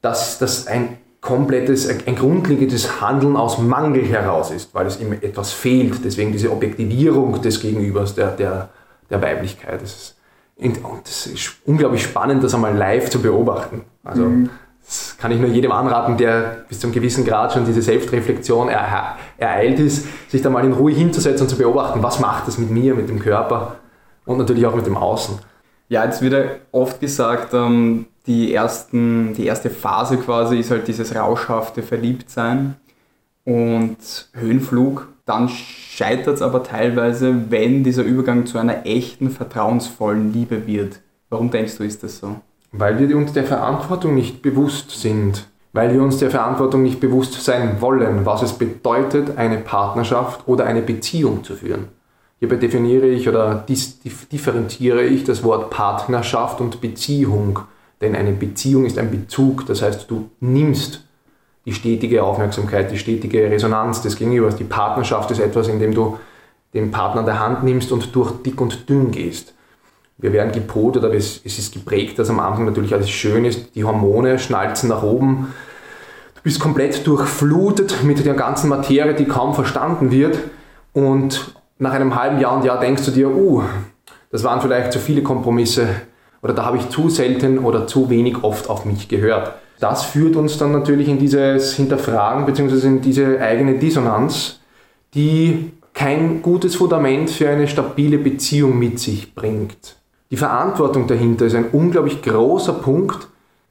dass 0.00 0.38
das 0.38 0.66
ein 0.66 0.98
komplettes, 1.20 1.88
ein 1.88 2.16
grundlegendes 2.16 3.00
Handeln 3.00 3.36
aus 3.36 3.58
Mangel 3.58 4.04
heraus 4.04 4.50
ist, 4.50 4.74
weil 4.74 4.86
es 4.86 5.00
ihm 5.00 5.12
etwas 5.12 5.52
fehlt. 5.52 6.04
Deswegen 6.04 6.32
diese 6.32 6.50
Objektivierung 6.52 7.40
des 7.40 7.60
Gegenübers, 7.60 8.14
der, 8.14 8.28
der, 8.32 8.68
der 9.08 9.22
Weiblichkeit. 9.22 9.80
Das 9.80 9.90
ist, 9.90 10.16
und 10.56 10.78
das 11.04 11.26
ist 11.26 11.56
unglaublich 11.64 12.02
spannend, 12.02 12.44
das 12.44 12.54
einmal 12.54 12.76
live 12.76 13.10
zu 13.10 13.20
beobachten. 13.20 13.82
Also, 14.04 14.24
mhm. 14.24 14.50
Das 14.86 15.16
kann 15.16 15.32
ich 15.32 15.40
nur 15.40 15.48
jedem 15.48 15.72
anraten, 15.72 16.16
der 16.16 16.64
bis 16.68 16.80
zu 16.80 16.86
einem 16.86 16.94
gewissen 16.94 17.24
Grad 17.24 17.52
schon 17.52 17.64
diese 17.64 17.80
Selbstreflexion 17.80 18.68
ereilt 18.68 19.78
ist, 19.78 20.06
sich 20.28 20.42
da 20.42 20.50
mal 20.50 20.64
in 20.64 20.72
Ruhe 20.72 20.92
hinzusetzen 20.92 21.46
und 21.46 21.48
zu 21.48 21.56
beobachten, 21.56 22.02
was 22.02 22.20
macht 22.20 22.46
das 22.46 22.58
mit 22.58 22.70
mir, 22.70 22.94
mit 22.94 23.08
dem 23.08 23.18
Körper 23.18 23.76
und 24.26 24.38
natürlich 24.38 24.66
auch 24.66 24.74
mit 24.74 24.86
dem 24.86 24.96
Außen. 24.96 25.38
Ja, 25.88 26.04
jetzt 26.04 26.22
wird 26.22 26.32
ja 26.32 26.44
oft 26.72 27.00
gesagt, 27.00 27.54
ähm, 27.54 28.06
die, 28.26 28.54
ersten, 28.54 29.34
die 29.34 29.46
erste 29.46 29.70
Phase 29.70 30.16
quasi 30.16 30.58
ist 30.58 30.70
halt 30.70 30.88
dieses 30.88 31.14
rauschhafte 31.14 31.82
Verliebtsein 31.82 32.76
und 33.44 33.96
Höhenflug. 34.32 35.08
Dann 35.26 35.48
scheitert 35.48 36.36
es 36.36 36.42
aber 36.42 36.62
teilweise, 36.62 37.50
wenn 37.50 37.84
dieser 37.84 38.02
Übergang 38.02 38.46
zu 38.46 38.58
einer 38.58 38.84
echten, 38.86 39.30
vertrauensvollen 39.30 40.32
Liebe 40.32 40.66
wird. 40.66 41.00
Warum 41.30 41.50
denkst 41.50 41.76
du, 41.78 41.84
ist 41.84 42.02
das 42.02 42.18
so? 42.18 42.36
Weil 42.76 42.98
wir 42.98 43.16
uns 43.16 43.32
der 43.32 43.44
Verantwortung 43.44 44.14
nicht 44.14 44.42
bewusst 44.42 44.90
sind. 44.90 45.46
weil 45.76 45.92
wir 45.92 46.04
uns 46.04 46.18
der 46.18 46.30
Verantwortung 46.30 46.84
nicht 46.84 47.00
bewusst 47.00 47.44
sein 47.44 47.80
wollen, 47.80 48.24
was 48.24 48.42
es 48.42 48.52
bedeutet, 48.52 49.36
eine 49.36 49.58
Partnerschaft 49.58 50.46
oder 50.46 50.66
eine 50.66 50.82
Beziehung 50.82 51.42
zu 51.42 51.56
führen. 51.56 51.88
Hierbei 52.38 52.54
definiere 52.56 53.08
ich 53.08 53.28
oder 53.28 53.66
differenziere 53.66 55.02
ich 55.02 55.24
das 55.24 55.42
Wort 55.42 55.70
Partnerschaft 55.70 56.60
und 56.60 56.80
Beziehung, 56.80 57.58
denn 58.00 58.14
eine 58.14 58.30
Beziehung 58.30 58.86
ist 58.86 58.98
ein 58.98 59.10
Bezug, 59.10 59.66
das 59.66 59.82
heißt, 59.82 60.08
du 60.08 60.30
nimmst 60.38 61.04
die 61.66 61.72
stetige 61.72 62.22
Aufmerksamkeit, 62.22 62.92
die 62.92 62.98
stetige 62.98 63.50
Resonanz 63.50 64.00
des 64.00 64.14
Gegenübers. 64.14 64.54
Die 64.54 64.64
Partnerschaft 64.64 65.30
ist 65.32 65.40
etwas, 65.40 65.66
in 65.66 65.80
dem 65.80 65.92
du 65.92 66.18
den 66.72 66.92
Partner 66.92 67.20
an 67.20 67.26
der 67.26 67.40
Hand 67.40 67.64
nimmst 67.64 67.90
und 67.90 68.14
durch 68.14 68.30
dick 68.42 68.60
und 68.60 68.88
dünn 68.88 69.10
gehst. 69.10 69.54
Wir 70.18 70.32
werden 70.32 70.52
gepolt 70.52 70.96
oder 70.96 71.12
es 71.12 71.38
ist 71.38 71.72
geprägt, 71.72 72.18
dass 72.18 72.30
am 72.30 72.40
Anfang 72.40 72.64
natürlich 72.64 72.94
alles 72.94 73.10
schön 73.10 73.44
ist, 73.44 73.74
die 73.74 73.84
Hormone 73.84 74.38
schnalzen 74.38 74.88
nach 74.88 75.02
oben, 75.02 75.52
du 76.34 76.40
bist 76.42 76.60
komplett 76.60 77.06
durchflutet 77.06 78.04
mit 78.04 78.24
der 78.24 78.34
ganzen 78.34 78.68
Materie, 78.68 79.14
die 79.14 79.24
kaum 79.24 79.54
verstanden 79.54 80.10
wird 80.10 80.38
und 80.92 81.54
nach 81.78 81.92
einem 81.92 82.14
halben 82.14 82.38
Jahr 82.40 82.56
und 82.56 82.64
Jahr 82.64 82.78
denkst 82.78 83.04
du 83.04 83.10
dir, 83.10 83.28
uh, 83.28 83.62
das 84.30 84.44
waren 84.44 84.60
vielleicht 84.60 84.92
zu 84.92 85.00
viele 85.00 85.22
Kompromisse 85.22 85.88
oder 86.42 86.52
da 86.52 86.66
habe 86.66 86.76
ich 86.76 86.88
zu 86.90 87.08
selten 87.08 87.58
oder 87.58 87.86
zu 87.86 88.10
wenig 88.10 88.44
oft 88.44 88.68
auf 88.68 88.84
mich 88.84 89.08
gehört. 89.08 89.54
Das 89.80 90.04
führt 90.04 90.36
uns 90.36 90.58
dann 90.58 90.72
natürlich 90.72 91.08
in 91.08 91.18
dieses 91.18 91.74
Hinterfragen 91.74 92.46
bzw. 92.46 92.86
in 92.86 93.00
diese 93.00 93.40
eigene 93.40 93.78
Dissonanz, 93.78 94.60
die 95.14 95.72
kein 95.92 96.42
gutes 96.42 96.76
Fundament 96.76 97.30
für 97.30 97.48
eine 97.48 97.66
stabile 97.66 98.18
Beziehung 98.18 98.78
mit 98.78 98.98
sich 98.98 99.34
bringt. 99.34 99.96
Die 100.30 100.36
Verantwortung 100.36 101.06
dahinter 101.06 101.46
ist 101.46 101.54
ein 101.54 101.70
unglaublich 101.72 102.22
großer 102.22 102.72
Punkt. 102.74 103.28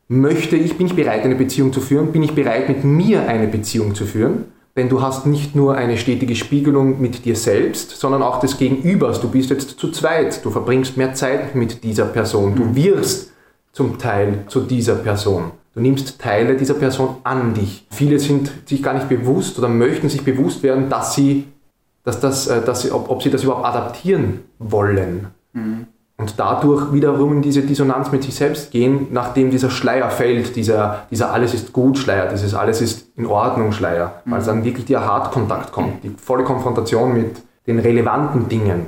Möchte 0.07 0.55
ich, 0.55 0.77
bin 0.77 0.87
ich 0.87 0.95
bereit, 0.95 1.23
eine 1.23 1.35
Beziehung 1.35 1.73
zu 1.73 1.81
führen? 1.81 2.11
Bin 2.11 2.23
ich 2.23 2.33
bereit, 2.33 2.69
mit 2.69 2.83
mir 2.83 3.27
eine 3.27 3.47
Beziehung 3.47 3.95
zu 3.95 4.05
führen? 4.05 4.45
Denn 4.75 4.89
du 4.89 5.01
hast 5.01 5.27
nicht 5.27 5.55
nur 5.55 5.75
eine 5.75 5.97
stetige 5.97 6.35
Spiegelung 6.35 6.99
mit 6.99 7.25
dir 7.25 7.35
selbst, 7.35 7.91
sondern 7.91 8.23
auch 8.23 8.39
des 8.39 8.57
Gegenübers. 8.57 9.21
Du 9.21 9.29
bist 9.29 9.49
jetzt 9.51 9.79
zu 9.79 9.91
zweit. 9.91 10.43
Du 10.43 10.49
verbringst 10.49 10.97
mehr 10.97 11.13
Zeit 11.13 11.53
mit 11.53 11.83
dieser 11.83 12.05
Person. 12.05 12.55
Du 12.55 12.75
wirst 12.75 13.31
zum 13.71 13.97
Teil 13.99 14.43
zu 14.47 14.61
dieser 14.61 14.95
Person. 14.95 15.51
Du 15.75 15.81
nimmst 15.81 16.19
Teile 16.19 16.55
dieser 16.55 16.75
Person 16.75 17.17
an 17.23 17.53
dich. 17.53 17.87
Viele 17.91 18.19
sind 18.19 18.51
sich 18.65 18.81
gar 18.81 18.93
nicht 18.93 19.09
bewusst 19.09 19.57
oder 19.57 19.67
möchten 19.67 20.09
sich 20.09 20.23
bewusst 20.23 20.61
werden, 20.61 20.89
dass 20.89 21.15
sie, 21.15 21.45
dass 22.03 22.19
das, 22.19 22.47
äh, 22.47 22.63
dass 22.63 22.83
sie, 22.83 22.91
ob, 22.91 23.09
ob 23.09 23.23
sie 23.23 23.31
das 23.31 23.43
überhaupt 23.43 23.65
adaptieren 23.65 24.41
wollen. 24.59 25.27
Mhm. 25.53 25.87
Und 26.17 26.39
dadurch 26.39 26.93
wiederum 26.93 27.33
in 27.33 27.41
diese 27.41 27.63
Dissonanz 27.63 28.11
mit 28.11 28.23
sich 28.23 28.35
selbst 28.35 28.71
gehen, 28.71 29.07
nachdem 29.11 29.49
dieser 29.49 29.71
Schleier 29.71 30.09
fällt, 30.09 30.55
dieser, 30.55 31.07
dieser 31.09 31.33
Alles 31.33 31.53
ist 31.53 31.73
gut 31.73 31.97
Schleier, 31.97 32.27
dieses 32.27 32.53
Alles 32.53 32.81
ist 32.81 33.07
in 33.17 33.25
Ordnung 33.25 33.71
Schleier, 33.71 34.21
mhm. 34.25 34.31
weil 34.31 34.43
dann 34.43 34.63
wirklich 34.63 34.85
der 34.85 35.05
Hartkontakt 35.05 35.71
kommt, 35.71 36.03
die 36.03 36.09
volle 36.09 36.43
Konfrontation 36.43 37.13
mit 37.13 37.41
den 37.65 37.79
relevanten 37.79 38.47
Dingen. 38.47 38.87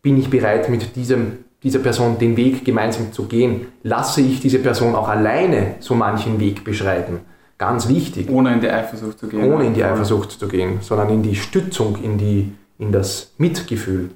Bin 0.00 0.18
ich 0.18 0.30
bereit, 0.30 0.68
mit 0.68 0.96
diesem 0.96 1.38
dieser 1.62 1.78
Person 1.78 2.18
den 2.18 2.36
Weg 2.36 2.64
gemeinsam 2.64 3.12
zu 3.12 3.26
gehen, 3.26 3.68
lasse 3.82 4.20
ich 4.20 4.40
diese 4.40 4.58
Person 4.58 4.94
auch 4.94 5.08
alleine 5.08 5.76
so 5.80 5.94
manchen 5.94 6.40
Weg 6.40 6.64
beschreiten. 6.64 7.20
Ganz 7.56 7.88
wichtig. 7.88 8.28
Ohne 8.28 8.54
in 8.54 8.60
die 8.60 8.68
Eifersucht 8.68 9.18
zu 9.20 9.28
gehen. 9.28 9.52
Ohne 9.52 9.66
in 9.66 9.74
die 9.74 9.84
Eifersucht 9.84 10.32
zu 10.32 10.48
gehen, 10.48 10.78
sondern 10.80 11.10
in 11.10 11.22
die 11.22 11.36
Stützung, 11.36 12.02
in, 12.02 12.18
die, 12.18 12.52
in 12.78 12.90
das 12.90 13.32
Mitgefühl. 13.38 14.10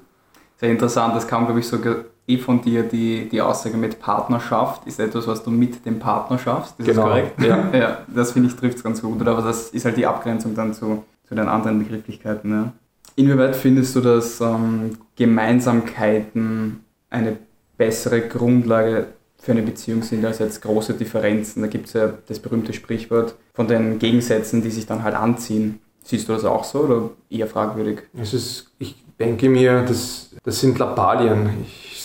Sehr 0.57 0.71
interessant, 0.71 1.15
das 1.15 1.27
kam, 1.27 1.45
glaube 1.45 1.61
ich, 1.61 1.67
sogar 1.67 1.95
eh 2.27 2.37
von 2.37 2.61
dir, 2.61 2.83
die, 2.83 3.29
die 3.29 3.41
Aussage 3.41 3.77
mit 3.77 3.99
Partnerschaft 3.99 4.85
ist 4.85 4.99
etwas, 4.99 5.27
was 5.27 5.43
du 5.43 5.49
mit 5.49 5.85
dem 5.85 5.99
Partner 5.99 6.37
schaffst. 6.37 6.79
Ist 6.79 6.85
genau. 6.85 7.03
das 7.03 7.09
korrekt? 7.09 7.41
Ja, 7.41 7.69
ja 7.73 7.97
das 8.13 8.33
finde 8.33 8.49
ich 8.49 8.55
trifft 8.55 8.77
es 8.77 8.83
ganz 8.83 9.01
gut. 9.01 9.21
Oder? 9.21 9.31
Aber 9.31 9.41
das 9.41 9.69
ist 9.69 9.85
halt 9.85 9.97
die 9.97 10.05
Abgrenzung 10.05 10.53
dann 10.53 10.73
zu, 10.73 11.05
zu 11.27 11.35
den 11.35 11.47
anderen 11.47 11.79
Begrifflichkeiten. 11.79 12.51
Ja. 12.51 12.73
Inwieweit 13.15 13.55
findest 13.55 13.95
du, 13.95 14.01
dass 14.01 14.41
ähm, 14.41 14.97
Gemeinsamkeiten 15.15 16.83
eine 17.09 17.37
bessere 17.77 18.21
Grundlage 18.21 19.07
für 19.39 19.53
eine 19.53 19.61
Beziehung 19.61 20.03
sind 20.03 20.25
als 20.25 20.39
jetzt 20.39 20.61
große 20.61 20.93
Differenzen. 20.93 21.61
Da 21.61 21.67
gibt 21.67 21.87
es 21.87 21.93
ja 21.93 22.13
das 22.27 22.39
berühmte 22.39 22.73
Sprichwort 22.73 23.35
von 23.53 23.67
den 23.67 23.97
Gegensätzen, 23.99 24.61
die 24.61 24.69
sich 24.69 24.85
dann 24.85 25.03
halt 25.03 25.15
anziehen. 25.15 25.79
Siehst 26.03 26.27
du 26.27 26.33
das 26.33 26.45
auch 26.45 26.63
so 26.63 26.79
oder 26.81 27.09
eher 27.29 27.47
fragwürdig? 27.47 28.03
Es 28.19 28.33
ist, 28.33 28.71
ich 28.79 28.95
denke 29.19 29.49
mir, 29.49 29.83
das, 29.83 30.31
das 30.43 30.59
sind 30.59 30.77
Lappalien. 30.79 31.49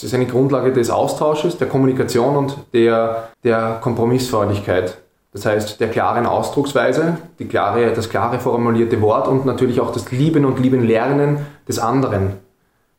Es 0.03 0.09
ist 0.09 0.15
eine 0.15 0.27
Grundlage 0.27 0.73
des 0.73 0.91
Austausches, 0.91 1.59
der 1.59 1.69
Kommunikation 1.69 2.37
und 2.37 2.57
der, 2.73 3.29
der 3.45 3.79
Kompromissfreudigkeit. 3.81 4.99
Das 5.33 5.47
heißt, 5.47 5.81
der 5.81 5.89
klaren 5.89 6.27
Ausdrucksweise, 6.27 7.19
die 7.39 7.47
klare, 7.47 7.93
das 7.93 8.11
klare 8.11 8.41
formulierte 8.41 9.01
Wort 9.01 9.29
und 9.29 9.47
natürlich 9.47 9.81
auch 9.81 9.93
das 9.93 10.11
Lieben 10.11 10.45
und 10.45 10.59
Lieben 10.59 10.85
lernen 10.85 11.39
des 11.69 11.79
anderen 11.79 12.33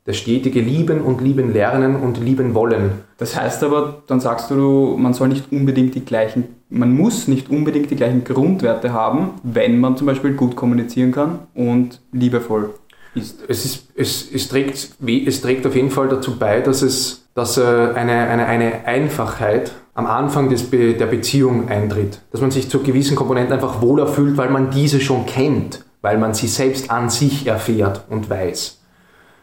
das 0.06 0.18
stetige 0.18 0.60
Lieben 0.60 1.02
und 1.02 1.22
Lieben 1.22 1.54
lernen 1.54 1.96
und 1.96 2.20
lieben 2.20 2.54
wollen. 2.54 2.92
Das 3.18 3.40
heißt 3.40 3.64
aber, 3.64 4.04
dann 4.08 4.20
sagst 4.20 4.52
du, 4.52 4.98
man 4.98 5.14
soll 5.14 5.30
nicht 5.30 5.52
unbedingt 5.52 5.96
die 5.96 6.04
gleichen, 6.04 6.56
man 6.70 6.94
muss 6.94 7.28
nicht 7.28 7.50
unbedingt 7.50 7.90
die 7.90 7.96
gleichen 7.96 8.24
Grundwerte 8.26 8.92
haben, 8.92 9.32
wenn 9.44 9.80
man 9.80 9.96
zum 9.96 10.08
Beispiel 10.08 10.34
gut 10.34 10.56
kommunizieren 10.56 11.12
kann 11.12 11.40
und 11.54 12.02
liebevoll 12.12 12.72
ist. 13.16 13.40
Es, 13.48 13.66
ist, 13.66 13.88
es, 13.96 14.32
es, 14.32 14.48
trägt, 14.50 14.90
es 15.06 15.42
trägt 15.42 15.66
auf 15.66 15.76
jeden 15.76 15.92
Fall 15.92 16.10
dazu 16.10 16.38
bei, 16.38 16.62
dass 16.62 16.82
es 16.82 17.24
dass 17.34 17.58
äh, 17.58 17.64
eine, 17.64 18.28
eine, 18.28 18.46
eine 18.46 18.86
Einfachheit 18.86 19.72
am 19.96 20.06
Anfang 20.06 20.50
des 20.50 20.70
Be 20.70 20.94
der 20.94 21.08
Beziehung 21.08 21.70
eintritt. 21.70 22.20
Dass 22.32 22.42
man 22.42 22.52
sich 22.52 22.70
zu 22.70 22.80
gewissen 22.80 23.16
Komponenten 23.16 23.54
einfach 23.54 23.82
wohler 23.82 24.08
fühlt, 24.08 24.38
weil 24.38 24.50
man 24.50 24.72
diese 24.72 25.02
schon 25.02 25.26
kennt, 25.26 25.84
weil 26.02 26.18
man 26.18 26.34
sie 26.34 26.48
selbst 26.48 26.90
an 26.90 27.10
sich 27.10 27.48
erfährt 27.48 28.06
und 28.10 28.30
weiß. 28.30 28.80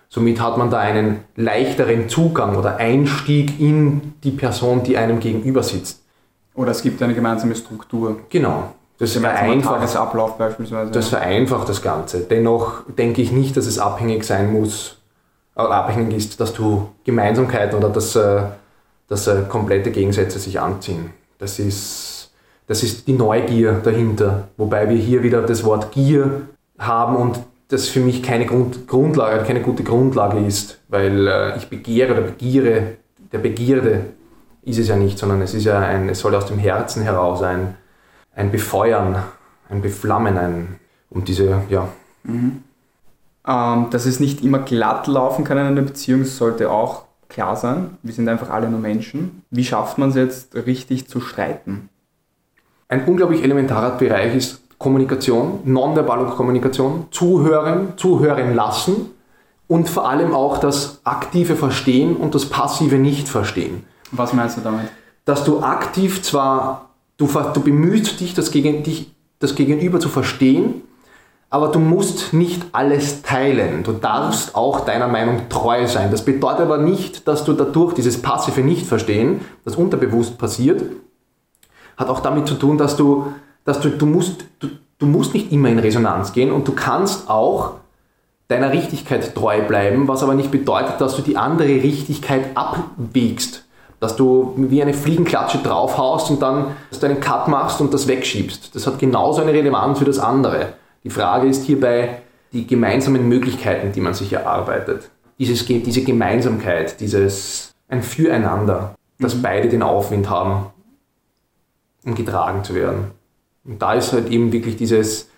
Somit 0.08 0.40
hat 0.40 0.58
man 0.58 0.70
da 0.70 0.78
einen 0.78 1.20
leichteren 1.36 2.08
Zugang 2.08 2.56
oder 2.56 2.78
Einstieg 2.78 3.60
in 3.60 4.14
die 4.24 4.32
Person, 4.32 4.82
die 4.82 4.96
einem 4.96 5.20
gegenüber 5.20 5.62
sitzt. 5.62 6.02
Oder 6.54 6.72
es 6.72 6.82
gibt 6.82 7.00
eine 7.00 7.14
gemeinsame 7.14 7.54
Struktur. 7.54 8.18
Genau. 8.28 8.74
Das 9.00 9.16
vereinfacht, 9.16 9.96
Ablauf 9.96 10.36
beispielsweise. 10.36 10.90
Das 10.90 11.08
vereinfacht 11.08 11.66
das 11.70 11.80
Ganze. 11.80 12.20
Dennoch 12.20 12.82
denke 12.86 13.22
ich 13.22 13.32
nicht, 13.32 13.56
dass 13.56 13.64
es 13.64 13.78
abhängig 13.78 14.24
sein 14.24 14.52
muss, 14.52 14.98
äh, 15.56 15.62
abhängig 15.62 16.14
ist, 16.14 16.38
dass 16.38 16.52
du 16.52 16.90
Gemeinsamkeiten 17.04 17.78
oder 17.78 17.88
dass, 17.88 18.14
äh, 18.14 18.42
dass 19.08 19.26
äh, 19.26 19.44
komplette 19.48 19.90
Gegensätze 19.90 20.38
sich 20.38 20.60
anziehen. 20.60 21.14
Das 21.38 21.58
ist, 21.58 22.30
das 22.66 22.82
ist 22.82 23.08
die 23.08 23.14
Neugier 23.14 23.80
dahinter. 23.82 24.48
Wobei 24.58 24.86
wir 24.90 24.98
hier 24.98 25.22
wieder 25.22 25.40
das 25.40 25.64
Wort 25.64 25.92
Gier 25.92 26.42
haben 26.78 27.16
und 27.16 27.40
das 27.68 27.88
für 27.88 28.00
mich 28.00 28.22
keine 28.22 28.44
Grund, 28.44 28.86
Grundlage, 28.86 29.42
keine 29.44 29.62
gute 29.62 29.82
Grundlage 29.82 30.40
ist, 30.40 30.78
weil 30.88 31.54
ich 31.56 31.70
begehre 31.70 32.12
oder 32.12 32.22
begiere, 32.22 32.96
der 33.32 33.38
Begierde 33.38 34.06
ist 34.62 34.78
es 34.78 34.88
ja 34.88 34.96
nicht, 34.96 35.18
sondern 35.18 35.40
es 35.40 35.54
ist 35.54 35.64
ja 35.64 35.78
ein, 35.78 36.08
es 36.10 36.18
soll 36.18 36.34
aus 36.34 36.46
dem 36.46 36.58
Herzen 36.58 37.02
heraus 37.02 37.42
ein, 37.42 37.76
ein 38.34 38.50
Befeuern, 38.50 39.22
ein 39.68 39.82
Beflammen, 39.82 40.38
ein, 40.38 40.80
um 41.10 41.24
diese, 41.24 41.62
ja. 41.68 41.88
Mhm. 42.22 42.62
Ähm, 43.46 43.86
dass 43.90 44.06
es 44.06 44.20
nicht 44.20 44.42
immer 44.42 44.58
glatt 44.58 45.06
laufen 45.06 45.44
kann 45.44 45.58
in 45.58 45.66
einer 45.66 45.82
Beziehung, 45.82 46.24
sollte 46.24 46.70
auch 46.70 47.04
klar 47.28 47.56
sein. 47.56 47.96
Wir 48.02 48.12
sind 48.12 48.28
einfach 48.28 48.50
alle 48.50 48.68
nur 48.68 48.80
Menschen. 48.80 49.42
Wie 49.50 49.64
schafft 49.64 49.98
man 49.98 50.10
es 50.10 50.16
jetzt 50.16 50.54
richtig 50.54 51.08
zu 51.08 51.20
streiten? 51.20 51.88
Ein 52.88 53.04
unglaublich 53.06 53.42
elementarer 53.42 53.96
Bereich 53.96 54.34
ist 54.34 54.60
Kommunikation, 54.78 55.60
nonverbale 55.64 56.26
Kommunikation, 56.30 57.06
zuhören, 57.10 57.94
zuhören 57.96 58.54
lassen 58.54 59.10
und 59.68 59.88
vor 59.88 60.08
allem 60.08 60.34
auch 60.34 60.58
das 60.58 61.00
aktive 61.04 61.54
Verstehen 61.54 62.16
und 62.16 62.34
das 62.34 62.46
passive 62.46 62.96
Nicht-Verstehen. 62.96 63.84
Was 64.10 64.32
meinst 64.32 64.56
du 64.56 64.62
damit? 64.62 64.88
Dass 65.24 65.44
du 65.44 65.60
aktiv 65.60 66.22
zwar, 66.22 66.89
du, 67.20 67.28
du 67.54 67.60
bemühst 67.60 68.18
dich 68.18 68.34
das, 68.34 68.50
Gegen, 68.50 68.82
dich, 68.82 69.12
das 69.38 69.54
Gegenüber 69.54 70.00
zu 70.00 70.08
verstehen, 70.08 70.82
aber 71.50 71.68
du 71.68 71.78
musst 71.78 72.32
nicht 72.32 72.64
alles 72.72 73.22
teilen. 73.22 73.84
Du 73.84 73.92
darfst 73.92 74.54
auch 74.54 74.80
deiner 74.80 75.08
Meinung 75.08 75.48
treu 75.48 75.86
sein. 75.86 76.10
Das 76.10 76.24
bedeutet 76.24 76.60
aber 76.60 76.78
nicht, 76.78 77.28
dass 77.28 77.44
du 77.44 77.52
dadurch 77.52 77.94
dieses 77.94 78.20
passive 78.20 78.62
Nicht-Verstehen, 78.62 79.40
das 79.64 79.76
unterbewusst 79.76 80.38
passiert, 80.38 80.82
hat 81.96 82.08
auch 82.08 82.20
damit 82.20 82.48
zu 82.48 82.54
tun, 82.54 82.78
dass 82.78 82.96
du 82.96 83.26
dass 83.64 83.80
du, 83.80 83.90
du, 83.90 84.06
musst, 84.06 84.44
du, 84.58 84.68
du 84.98 85.06
musst 85.06 85.34
nicht 85.34 85.52
immer 85.52 85.68
in 85.68 85.78
Resonanz 85.78 86.32
gehen 86.32 86.50
und 86.50 86.66
du 86.66 86.72
kannst 86.72 87.28
auch 87.28 87.74
deiner 88.48 88.72
Richtigkeit 88.72 89.34
treu 89.34 89.62
bleiben, 89.62 90.08
was 90.08 90.22
aber 90.22 90.34
nicht 90.34 90.50
bedeutet, 90.50 91.00
dass 91.00 91.14
du 91.16 91.22
die 91.22 91.36
andere 91.36 91.68
Richtigkeit 91.68 92.56
abwägst. 92.56 93.64
Dass 94.00 94.16
du 94.16 94.54
wie 94.56 94.82
eine 94.82 94.94
Fliegenklatsche 94.94 95.58
draufhaust 95.58 96.30
und 96.30 96.42
dann 96.42 96.76
dass 96.88 97.00
du 97.00 97.06
einen 97.06 97.20
Cut 97.20 97.48
machst 97.48 97.80
und 97.80 97.94
das 97.94 98.08
wegschiebst. 98.08 98.74
Das 98.74 98.86
hat 98.86 98.98
genauso 98.98 99.42
eine 99.42 99.52
Relevanz 99.52 99.98
für 99.98 100.04
das 100.06 100.18
andere. 100.18 100.72
Die 101.04 101.10
Frage 101.10 101.48
ist 101.48 101.64
hierbei 101.64 102.22
die 102.52 102.66
gemeinsamen 102.66 103.28
Möglichkeiten, 103.28 103.92
die 103.92 104.00
man 104.00 104.14
sich 104.14 104.32
erarbeitet. 104.32 105.10
Dieses, 105.38 105.64
diese 105.64 106.02
Gemeinsamkeit, 106.02 107.00
dieses 107.00 107.74
ein 107.88 108.02
Füreinander, 108.02 108.94
dass 109.18 109.36
mhm. 109.36 109.42
beide 109.42 109.68
den 109.68 109.82
Aufwind 109.82 110.28
haben, 110.28 110.66
um 112.04 112.14
getragen 112.14 112.64
zu 112.64 112.74
werden. 112.74 113.10
Und 113.64 113.80
da 113.80 113.94
ist 113.94 114.12
halt 114.12 114.30
eben 114.30 114.52
wirklich 114.52 114.76
dieses, 114.76 115.28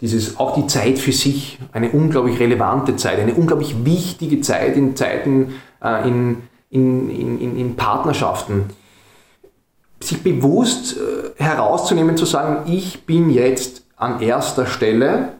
dieses, 0.00 0.38
auch 0.38 0.54
die 0.54 0.66
Zeit 0.66 0.98
für 0.98 1.12
sich, 1.12 1.58
eine 1.72 1.90
unglaublich 1.90 2.38
relevante 2.38 2.96
Zeit, 2.96 3.18
eine 3.18 3.34
unglaublich 3.34 3.84
wichtige 3.84 4.40
Zeit 4.40 4.76
in 4.76 4.96
Zeiten, 4.96 5.54
äh, 5.82 6.06
in, 6.06 6.42
in, 6.74 7.38
in, 7.40 7.56
in 7.56 7.76
Partnerschaften. 7.76 8.64
Sich 10.00 10.22
bewusst 10.22 10.96
äh, 10.96 11.42
herauszunehmen, 11.42 12.16
zu 12.16 12.26
sagen, 12.26 12.70
ich 12.70 13.06
bin 13.06 13.30
jetzt 13.30 13.84
an 13.96 14.20
erster 14.20 14.66
Stelle, 14.66 15.34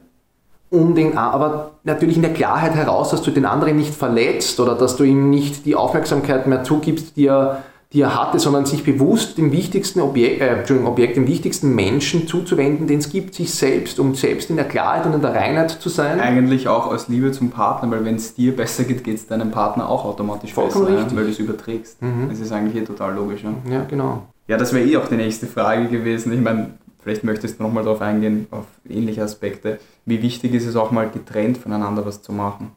um 0.70 0.94
den, 0.94 1.18
aber 1.18 1.72
natürlich 1.82 2.16
in 2.16 2.22
der 2.22 2.32
Klarheit 2.32 2.74
heraus, 2.74 3.10
dass 3.10 3.22
du 3.22 3.32
den 3.32 3.46
anderen 3.46 3.76
nicht 3.76 3.94
verletzt 3.94 4.60
oder 4.60 4.76
dass 4.76 4.96
du 4.96 5.02
ihm 5.02 5.28
nicht 5.28 5.66
die 5.66 5.74
Aufmerksamkeit 5.74 6.46
mehr 6.46 6.62
zugibst, 6.62 7.16
die 7.16 7.26
er 7.26 7.64
die 7.94 8.00
er 8.00 8.20
hatte, 8.20 8.40
sondern 8.40 8.66
sich 8.66 8.82
bewusst 8.82 9.38
dem 9.38 9.52
wichtigsten 9.52 10.00
Objekt, 10.00 10.40
äh, 10.40 10.74
Objekt, 10.84 11.16
dem 11.16 11.28
wichtigsten 11.28 11.76
Menschen 11.76 12.26
zuzuwenden, 12.26 12.88
den 12.88 12.98
es 12.98 13.08
gibt, 13.08 13.34
sich 13.34 13.54
selbst, 13.54 14.00
um 14.00 14.16
selbst 14.16 14.50
in 14.50 14.56
der 14.56 14.64
Klarheit 14.66 15.06
und 15.06 15.14
in 15.14 15.22
der 15.22 15.32
Reinheit 15.32 15.70
zu 15.70 15.88
sein. 15.88 16.20
Eigentlich 16.20 16.66
auch 16.66 16.88
aus 16.88 17.06
Liebe 17.06 17.30
zum 17.30 17.50
Partner, 17.50 17.88
weil 17.92 18.04
wenn 18.04 18.16
es 18.16 18.34
dir 18.34 18.56
besser 18.56 18.82
geht, 18.82 19.04
geht 19.04 19.14
es 19.14 19.28
deinem 19.28 19.52
Partner 19.52 19.88
auch 19.88 20.04
automatisch 20.04 20.52
Vollkommen 20.52 20.86
besser, 20.86 21.06
ja, 21.08 21.16
weil 21.16 21.24
du 21.24 21.30
es 21.30 21.38
überträgst. 21.38 22.02
Mhm. 22.02 22.28
Das 22.28 22.40
ist 22.40 22.50
eigentlich 22.50 22.72
hier 22.72 22.84
total 22.84 23.14
logisch. 23.14 23.44
Ja, 23.44 23.54
ja 23.70 23.84
genau. 23.84 24.24
Ja, 24.48 24.56
das 24.56 24.72
wäre 24.74 24.84
eh 24.84 24.96
auch 24.96 25.06
die 25.06 25.14
nächste 25.14 25.46
Frage 25.46 25.86
gewesen. 25.86 26.32
Ich 26.32 26.40
meine, 26.40 26.74
vielleicht 26.98 27.22
möchtest 27.22 27.60
du 27.60 27.62
nochmal 27.62 27.84
darauf 27.84 28.00
eingehen, 28.00 28.48
auf 28.50 28.66
ähnliche 28.88 29.22
Aspekte. 29.22 29.78
Wie 30.04 30.20
wichtig 30.20 30.52
ist 30.52 30.66
es 30.66 30.74
auch 30.74 30.90
mal 30.90 31.08
getrennt 31.08 31.58
voneinander 31.58 32.04
was 32.04 32.22
zu 32.22 32.32
machen? 32.32 32.72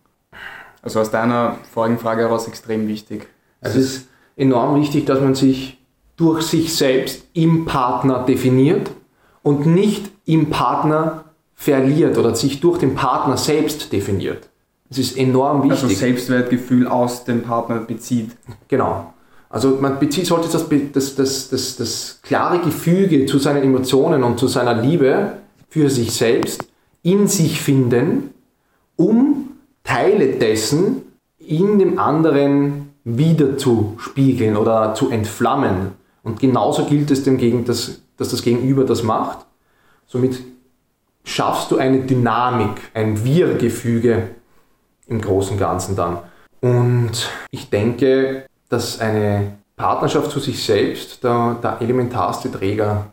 Also 0.83 0.99
aus 0.99 1.09
deiner 1.09 1.57
vorigen 1.73 1.97
Frage 1.97 2.21
heraus 2.21 2.47
extrem 2.47 2.87
wichtig. 2.87 3.27
Also 3.61 3.79
es 3.79 3.85
ist 3.95 4.07
enorm 4.37 4.79
wichtig, 4.79 5.05
dass 5.05 5.19
man 5.19 5.35
sich 5.35 5.77
durch 6.15 6.43
sich 6.43 6.73
selbst 6.73 7.25
im 7.33 7.65
Partner 7.65 8.23
definiert 8.25 8.91
und 9.43 9.65
nicht 9.65 10.09
im 10.25 10.49
Partner 10.49 11.25
verliert 11.55 12.17
oder 12.17 12.35
sich 12.35 12.59
durch 12.59 12.77
den 12.77 12.95
Partner 12.95 13.37
selbst 13.37 13.91
definiert. 13.91 14.49
Das 14.89 14.99
ist 14.99 15.17
enorm 15.17 15.63
wichtig. 15.63 15.83
Also 15.83 15.95
Selbstwertgefühl 15.95 16.87
aus 16.87 17.25
dem 17.25 17.43
Partner 17.43 17.79
bezieht. 17.79 18.31
Genau. 18.67 19.13
Also 19.49 19.77
man 19.79 19.99
bezieht, 19.99 20.27
sollte 20.27 20.49
das, 20.49 20.67
das, 20.93 21.15
das, 21.15 21.49
das, 21.49 21.75
das 21.77 22.19
klare 22.21 22.59
Gefüge 22.59 23.25
zu 23.25 23.39
seinen 23.39 23.63
Emotionen 23.63 24.23
und 24.23 24.39
zu 24.39 24.47
seiner 24.47 24.73
Liebe 24.73 25.33
für 25.69 25.89
sich 25.89 26.11
selbst 26.11 26.65
in 27.03 27.27
sich 27.27 27.61
finden, 27.61 28.31
um 28.95 29.51
Teile 29.83 30.33
dessen 30.33 31.03
in 31.39 31.79
dem 31.79 31.97
anderen 31.97 32.86
wieder 33.07 33.57
zu 33.57 33.95
spiegeln 33.99 34.57
oder 34.57 34.93
zu 34.93 35.09
entflammen. 35.09 35.93
Und 36.23 36.41
genauso 36.41 36.85
gilt 36.85 37.09
es 37.09 37.23
dem 37.23 37.37
Gegen, 37.37 37.63
dass, 37.63 38.01
dass 38.17 38.29
das 38.29 38.41
Gegenüber 38.41 38.83
das 38.83 39.01
macht. 39.01 39.45
Somit 40.07 40.41
schaffst 41.23 41.71
du 41.71 41.77
eine 41.77 42.01
Dynamik, 42.01 42.81
ein 42.93 43.23
Wir-Gefüge 43.23 44.29
im 45.07 45.21
Großen 45.21 45.53
und 45.53 45.59
Ganzen 45.59 45.95
dann. 45.95 46.19
Und 46.59 47.29
ich 47.49 47.69
denke, 47.69 48.45
dass 48.67 48.99
eine 48.99 49.53
Partnerschaft 49.77 50.31
zu 50.31 50.41
sich 50.41 50.61
selbst 50.61 51.23
der, 51.23 51.57
der 51.63 51.77
elementarste 51.79 52.51
Träger 52.51 53.11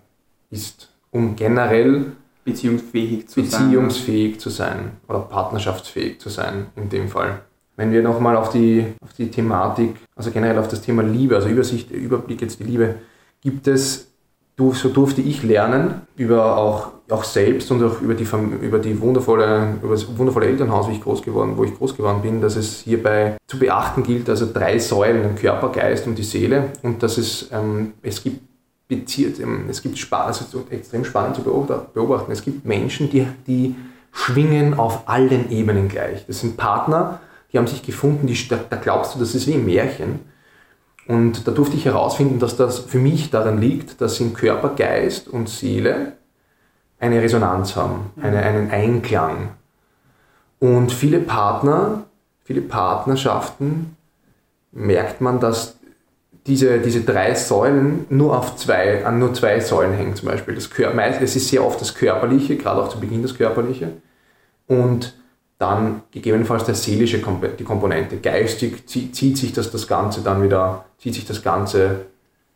ist, 0.51 0.89
um 1.13 1.37
generell 1.37 2.13
beziehungsfähig 2.45 3.29
zu 3.29 3.43
beziehungsfähig 3.43 4.33
sein. 4.33 4.41
zu 4.41 4.51
sein 4.51 4.91
oder 5.07 5.21
partnerschaftsfähig 5.21 6.19
zu 6.19 6.31
sein 6.31 6.67
in 6.75 6.89
dem 6.89 7.09
Fall. 7.09 7.43
Wenn 7.77 7.93
wir 7.93 8.03
nochmal 8.03 8.37
auf 8.37 8.51
die, 8.51 8.87
auf 9.03 9.13
die 9.15 9.31
Thematik, 9.31 9.97
also 10.15 10.31
generell 10.31 10.59
auf 10.59 10.69
das 10.69 10.81
Thema 10.81 11.03
Liebe, 11.03 11.35
also 11.35 11.49
Übersicht, 11.49 11.91
Überblick 11.91 12.41
jetzt 12.41 12.61
die 12.61 12.65
Liebe, 12.65 12.97
gibt 13.41 13.67
es, 13.67 14.13
so 14.57 14.89
durfte 14.89 15.21
ich 15.21 15.43
lernen, 15.43 16.03
über 16.17 16.57
auch, 16.57 16.93
auch 17.11 17.25
selbst 17.25 17.71
und 17.73 17.83
auch 17.83 18.01
über 18.01 18.15
die, 18.15 18.27
über 18.63 18.79
die 18.79 19.01
wundervolle, 19.01 19.79
über 19.83 19.93
das 19.93 20.07
wundervolle 20.17 20.47
Elternhaus, 20.47 20.89
wie 20.89 20.93
ich 20.93 21.03
groß 21.03 21.23
geworden, 21.23 21.55
wo 21.57 21.65
ich 21.65 21.77
groß 21.77 21.97
geworden 21.97 22.23
bin, 22.23 22.41
dass 22.41 22.55
es 22.55 22.81
hierbei 22.81 23.37
zu 23.49 23.59
beachten 23.59 24.05
gilt, 24.05 24.29
also 24.31 24.49
drei 24.53 24.79
Säulen, 24.79 25.35
Körper, 25.35 25.71
Geist 25.71 26.07
und 26.07 26.17
die 26.17 26.23
Seele 26.23 26.71
und 26.83 27.03
dass 27.03 27.19
es, 27.19 27.49
ähm, 27.53 27.95
es 28.03 28.23
gibt 28.23 28.41
beziert, 28.87 29.41
ähm, 29.41 29.65
es 29.69 29.83
gibt 29.83 29.99
Spaß, 29.99 30.43
es 30.43 30.55
ist 30.55 30.73
extrem 30.73 31.05
spannend 31.05 31.37
zu 31.37 31.43
beobachten. 31.43 32.31
Es 32.31 32.43
gibt 32.43 32.65
Menschen, 32.65 33.11
die, 33.11 33.27
die 33.47 33.75
schwingen 34.13 34.75
auf 34.75 35.09
allen 35.09 35.51
Ebenen 35.51 35.89
gleich. 35.89 36.25
Das 36.27 36.41
sind 36.41 36.57
Partner, 36.57 37.21
die 37.55 37.59
haben 37.59 37.69
sich 37.69 37.85
gefunden, 37.85 38.27
die, 38.27 38.37
da, 38.49 38.59
da 38.69 38.77
glaubst 38.77 39.15
du, 39.15 39.21
das 39.21 39.35
ist 39.37 39.47
wie 39.47 39.55
ein 39.55 39.65
Märchen. 39.65 40.21
Und 41.07 41.47
da 41.47 41.53
durfte 41.53 41.77
ich 41.77 41.85
herausfinden, 41.85 42.41
dass 42.41 42.57
das 42.57 42.81
für 42.81 42.99
mich 42.99 43.31
daran 43.31 43.61
liegt, 43.61 44.01
dass 44.01 44.19
in 44.19 44.35
Körper, 44.35 44.71
Geist 44.71 45.29
und 45.29 45.49
Seele 45.49 46.15
eine 46.99 47.23
Resonanz 47.23 47.77
haben, 47.77 48.11
eine, 48.21 48.39
einen 48.39 48.71
Einklang. 48.73 49.51
Und 50.59 50.91
viele 50.91 51.21
Partner, 51.21 52.07
viele 52.43 52.61
Partnerschaften 52.61 53.97
merkt 54.73 55.21
man, 55.21 55.39
dass 55.39 55.77
diese, 56.47 56.81
diese 56.81 57.03
drei 57.03 57.35
Säulen 57.35 58.07
nur 58.09 58.37
auf 58.37 58.57
zwei, 58.57 59.07
an 59.07 59.21
nur 59.21 59.33
zwei 59.33 59.61
Säulen 59.61 59.93
hängen 59.93 60.17
zum 60.17 60.29
Beispiel. 60.29 60.57
Das 60.57 60.71
Kör 60.71 60.93
es 61.21 61.37
ist 61.37 61.49
sehr 61.49 61.65
oft 61.65 61.81
das 61.81 61.95
Körperliche, 61.95 62.57
gerade 62.57 62.83
auch 62.83 62.89
zu 62.89 62.99
Beginn 62.99 63.23
das 63.23 63.37
Körperliche. 63.37 63.93
Und 64.67 65.15
dann 65.59 66.03
gegebenenfalls 66.11 66.65
der 66.65 66.75
seelische 66.75 67.23
die 67.59 67.65
Komponente. 67.65 68.17
Geistig 68.19 68.87
zieht 68.89 69.39
sich 69.39 69.53
das, 69.53 69.71
das 69.71 69.87
Ganze 69.87 70.21
dann 70.23 70.43
wieder, 70.43 70.85
zieht 70.99 71.15
sich 71.15 71.27
das 71.27 71.43
Ganze 71.43 72.07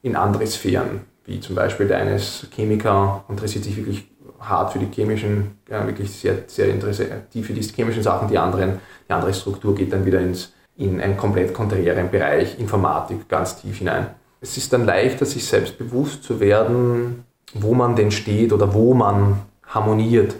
in 0.03 0.17
andere 0.17 0.47
Sphären, 0.47 1.01
wie 1.25 1.41
zum 1.41 1.55
Beispiel 1.55 1.87
der 1.87 1.99
eine 1.99 2.17
ist 2.17 2.49
Chemiker, 2.55 3.25
interessiert 3.29 3.65
sich 3.65 3.77
wirklich 3.77 4.09
hart 4.41 4.73
für 4.73 4.79
die 4.79 4.89
chemischen, 4.93 5.59
ja, 5.69 5.85
wirklich 5.87 6.11
sehr, 6.11 6.45
sehr 6.47 6.69
interessiert 6.69 7.11
für 7.33 7.53
die 7.53 7.63
chemischen 7.63 8.03
Sachen, 8.03 8.29
die 8.29 8.39
anderen, 8.39 8.79
die 9.09 9.13
andere 9.13 9.35
Struktur 9.35 9.75
geht 9.75 9.93
dann 9.93 10.05
wieder 10.07 10.21
ins, 10.21 10.53
in 10.77 11.01
einen 11.01 11.17
komplett 11.17 11.53
konträren 11.53 12.11
Bereich, 12.11 12.59
Informatik, 12.59 13.29
ganz 13.29 13.61
tief 13.61 13.79
hinein. 13.79 14.07
Es 14.41 14.57
ist 14.57 14.73
dann 14.73 14.87
leichter, 14.87 15.27
sich 15.27 15.45
selbst 15.45 15.77
bewusst 15.77 16.23
zu 16.23 16.39
werden, 16.39 17.25
wo 17.55 17.75
man 17.75 17.97
denn 17.97 18.11
steht 18.11 18.53
oder 18.53 18.73
wo 18.73 18.95
man 18.95 19.41
harmoniert 19.67 20.37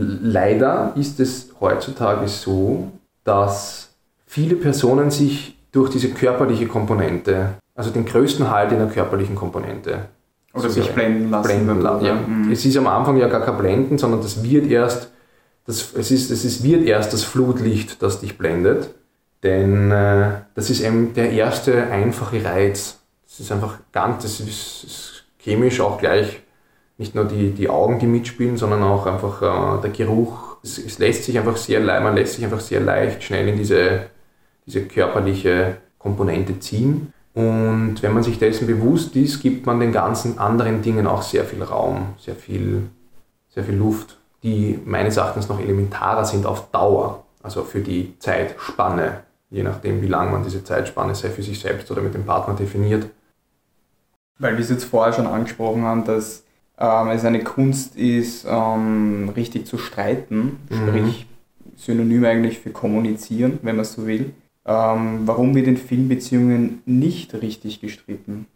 Leider 0.00 0.92
ist 0.96 1.18
es 1.18 1.48
heutzutage 1.60 2.28
so, 2.28 2.92
dass 3.24 3.90
viele 4.26 4.56
Personen 4.56 5.10
sich 5.10 5.58
durch 5.72 5.90
diese 5.90 6.10
körperliche 6.10 6.66
Komponente, 6.66 7.54
also 7.74 7.90
den 7.90 8.04
größten 8.04 8.50
Halt 8.50 8.72
in 8.72 8.78
der 8.78 8.88
körperlichen 8.88 9.34
Komponente, 9.34 10.06
oder 10.54 10.70
sich 10.70 10.90
blenden 10.92 11.30
lassen. 11.30 11.46
Blenden 11.46 11.80
lassen 11.80 12.04
ja. 12.04 12.14
Mhm. 12.14 12.50
Es 12.50 12.64
ist 12.64 12.76
am 12.76 12.86
Anfang 12.86 13.16
ja 13.16 13.28
gar 13.28 13.42
kein 13.42 13.58
Blenden, 13.58 13.98
sondern 13.98 14.22
das 14.22 14.42
wird 14.42 14.70
erst, 14.70 15.10
das, 15.66 15.92
es, 15.94 16.10
ist, 16.10 16.30
es 16.30 16.44
ist, 16.44 16.62
wird 16.62 16.84
erst 16.84 17.12
das 17.12 17.24
Flutlicht, 17.24 18.02
das 18.02 18.20
dich 18.20 18.38
blendet. 18.38 18.90
Denn 19.42 19.90
äh, 19.90 20.30
das 20.54 20.70
ist 20.70 20.80
eben 20.80 21.14
der 21.14 21.30
erste 21.30 21.88
einfache 21.88 22.44
Reiz. 22.44 22.98
Das 23.28 23.40
ist 23.40 23.52
einfach 23.52 23.78
ganz, 23.92 24.22
das 24.22 24.40
ist, 24.40 24.84
ist 24.84 25.24
chemisch 25.38 25.80
auch 25.80 25.98
gleich 25.98 26.40
nicht 26.98 27.14
nur 27.14 27.24
die, 27.24 27.52
die 27.52 27.70
Augen, 27.70 27.98
die 28.00 28.06
mitspielen, 28.06 28.56
sondern 28.56 28.82
auch 28.82 29.06
einfach 29.06 29.40
äh, 29.78 29.80
der 29.80 29.90
Geruch. 29.90 30.56
Es, 30.62 30.78
es, 30.78 30.98
lässt 30.98 31.24
sich 31.24 31.38
einfach 31.38 31.56
sehr 31.56 31.80
leicht, 31.80 32.02
man 32.02 32.16
lässt 32.16 32.34
sich 32.34 32.44
einfach 32.44 32.60
sehr 32.60 32.80
leicht 32.80 33.22
schnell 33.22 33.48
in 33.48 33.56
diese, 33.56 34.06
diese 34.66 34.82
körperliche 34.82 35.78
Komponente 35.98 36.58
ziehen. 36.58 37.12
Und 37.34 38.02
wenn 38.02 38.12
man 38.12 38.24
sich 38.24 38.40
dessen 38.40 38.66
bewusst 38.66 39.14
ist, 39.14 39.40
gibt 39.40 39.64
man 39.64 39.78
den 39.78 39.92
ganzen 39.92 40.38
anderen 40.38 40.82
Dingen 40.82 41.06
auch 41.06 41.22
sehr 41.22 41.44
viel 41.44 41.62
Raum, 41.62 42.14
sehr 42.18 42.34
viel, 42.34 42.88
sehr 43.48 43.62
viel 43.62 43.76
Luft, 43.76 44.18
die 44.42 44.80
meines 44.84 45.16
Erachtens 45.16 45.48
noch 45.48 45.60
elementarer 45.60 46.24
sind 46.24 46.46
auf 46.46 46.72
Dauer, 46.72 47.24
also 47.44 47.62
für 47.62 47.80
die 47.80 48.18
Zeitspanne, 48.18 49.20
je 49.50 49.62
nachdem, 49.62 50.02
wie 50.02 50.08
lang 50.08 50.32
man 50.32 50.42
diese 50.42 50.64
Zeitspanne 50.64 51.14
sei 51.14 51.30
für 51.30 51.44
sich 51.44 51.60
selbst 51.60 51.88
oder 51.92 52.02
mit 52.02 52.14
dem 52.14 52.26
Partner 52.26 52.54
definiert. 52.54 53.08
Weil 54.40 54.56
wir 54.56 54.64
es 54.64 54.70
jetzt 54.70 54.84
vorher 54.84 55.12
schon 55.12 55.28
angesprochen 55.28 55.84
haben, 55.84 56.04
dass 56.04 56.42
ähm, 56.80 57.08
es 57.08 57.24
eine 57.24 57.42
Kunst 57.42 57.96
ist, 57.96 58.46
ähm, 58.48 59.30
richtig 59.34 59.66
zu 59.66 59.78
streiten, 59.78 60.58
mhm. 60.70 60.74
sprich 60.74 61.26
Synonym 61.76 62.24
eigentlich 62.24 62.58
für 62.58 62.70
kommunizieren, 62.70 63.58
wenn 63.62 63.76
man 63.76 63.84
so 63.84 64.06
will. 64.06 64.32
Ähm, 64.64 65.22
warum 65.24 65.54
wird 65.54 65.66
in 65.66 65.76
vielen 65.76 66.08
Beziehungen 66.08 66.82
nicht 66.84 67.34
richtig 67.34 67.80
gestritten? 67.80 68.46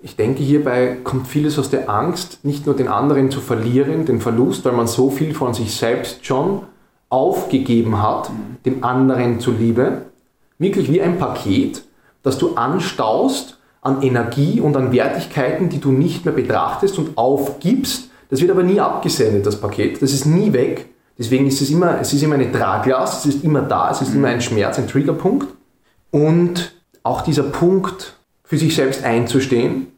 Ich 0.00 0.16
denke, 0.16 0.42
hierbei 0.42 0.96
kommt 1.02 1.26
vieles 1.26 1.58
aus 1.58 1.70
der 1.70 1.90
Angst, 1.90 2.44
nicht 2.44 2.66
nur 2.66 2.76
den 2.76 2.88
anderen 2.88 3.30
zu 3.30 3.40
verlieren, 3.40 4.06
den 4.06 4.20
Verlust, 4.20 4.64
weil 4.64 4.72
man 4.72 4.86
so 4.86 5.10
viel 5.10 5.34
von 5.34 5.54
sich 5.54 5.74
selbst 5.74 6.24
schon 6.24 6.62
aufgegeben 7.08 8.00
hat, 8.00 8.30
mhm. 8.30 8.62
dem 8.64 8.84
anderen 8.84 9.40
zuliebe. 9.40 10.02
Wirklich 10.58 10.90
wie 10.90 11.02
ein 11.02 11.18
Paket, 11.18 11.84
das 12.22 12.38
du 12.38 12.54
anstaust 12.54 13.57
an 13.80 14.02
Energie 14.02 14.60
und 14.60 14.76
an 14.76 14.92
Wertigkeiten, 14.92 15.68
die 15.68 15.80
du 15.80 15.92
nicht 15.92 16.24
mehr 16.24 16.34
betrachtest 16.34 16.98
und 16.98 17.16
aufgibst. 17.16 18.10
Das 18.30 18.40
wird 18.40 18.50
aber 18.50 18.62
nie 18.62 18.80
abgesendet, 18.80 19.46
das 19.46 19.60
Paket. 19.60 20.02
Das 20.02 20.12
ist 20.12 20.26
nie 20.26 20.52
weg. 20.52 20.86
Deswegen 21.16 21.46
ist 21.46 21.60
es 21.60 21.70
immer, 21.70 22.00
es 22.00 22.12
ist 22.12 22.22
immer 22.22 22.36
eine 22.36 22.52
Traglast, 22.52 23.24
es 23.24 23.36
ist 23.36 23.44
immer 23.44 23.62
da, 23.62 23.90
es 23.90 24.02
ist 24.02 24.14
immer 24.14 24.28
ein 24.28 24.40
Schmerz, 24.40 24.78
ein 24.78 24.86
Triggerpunkt. 24.86 25.48
Und 26.10 26.72
auch 27.02 27.22
dieser 27.22 27.42
Punkt, 27.42 28.14
für 28.44 28.56
sich 28.56 28.74
selbst 28.74 29.04
einzustehen, 29.04 29.88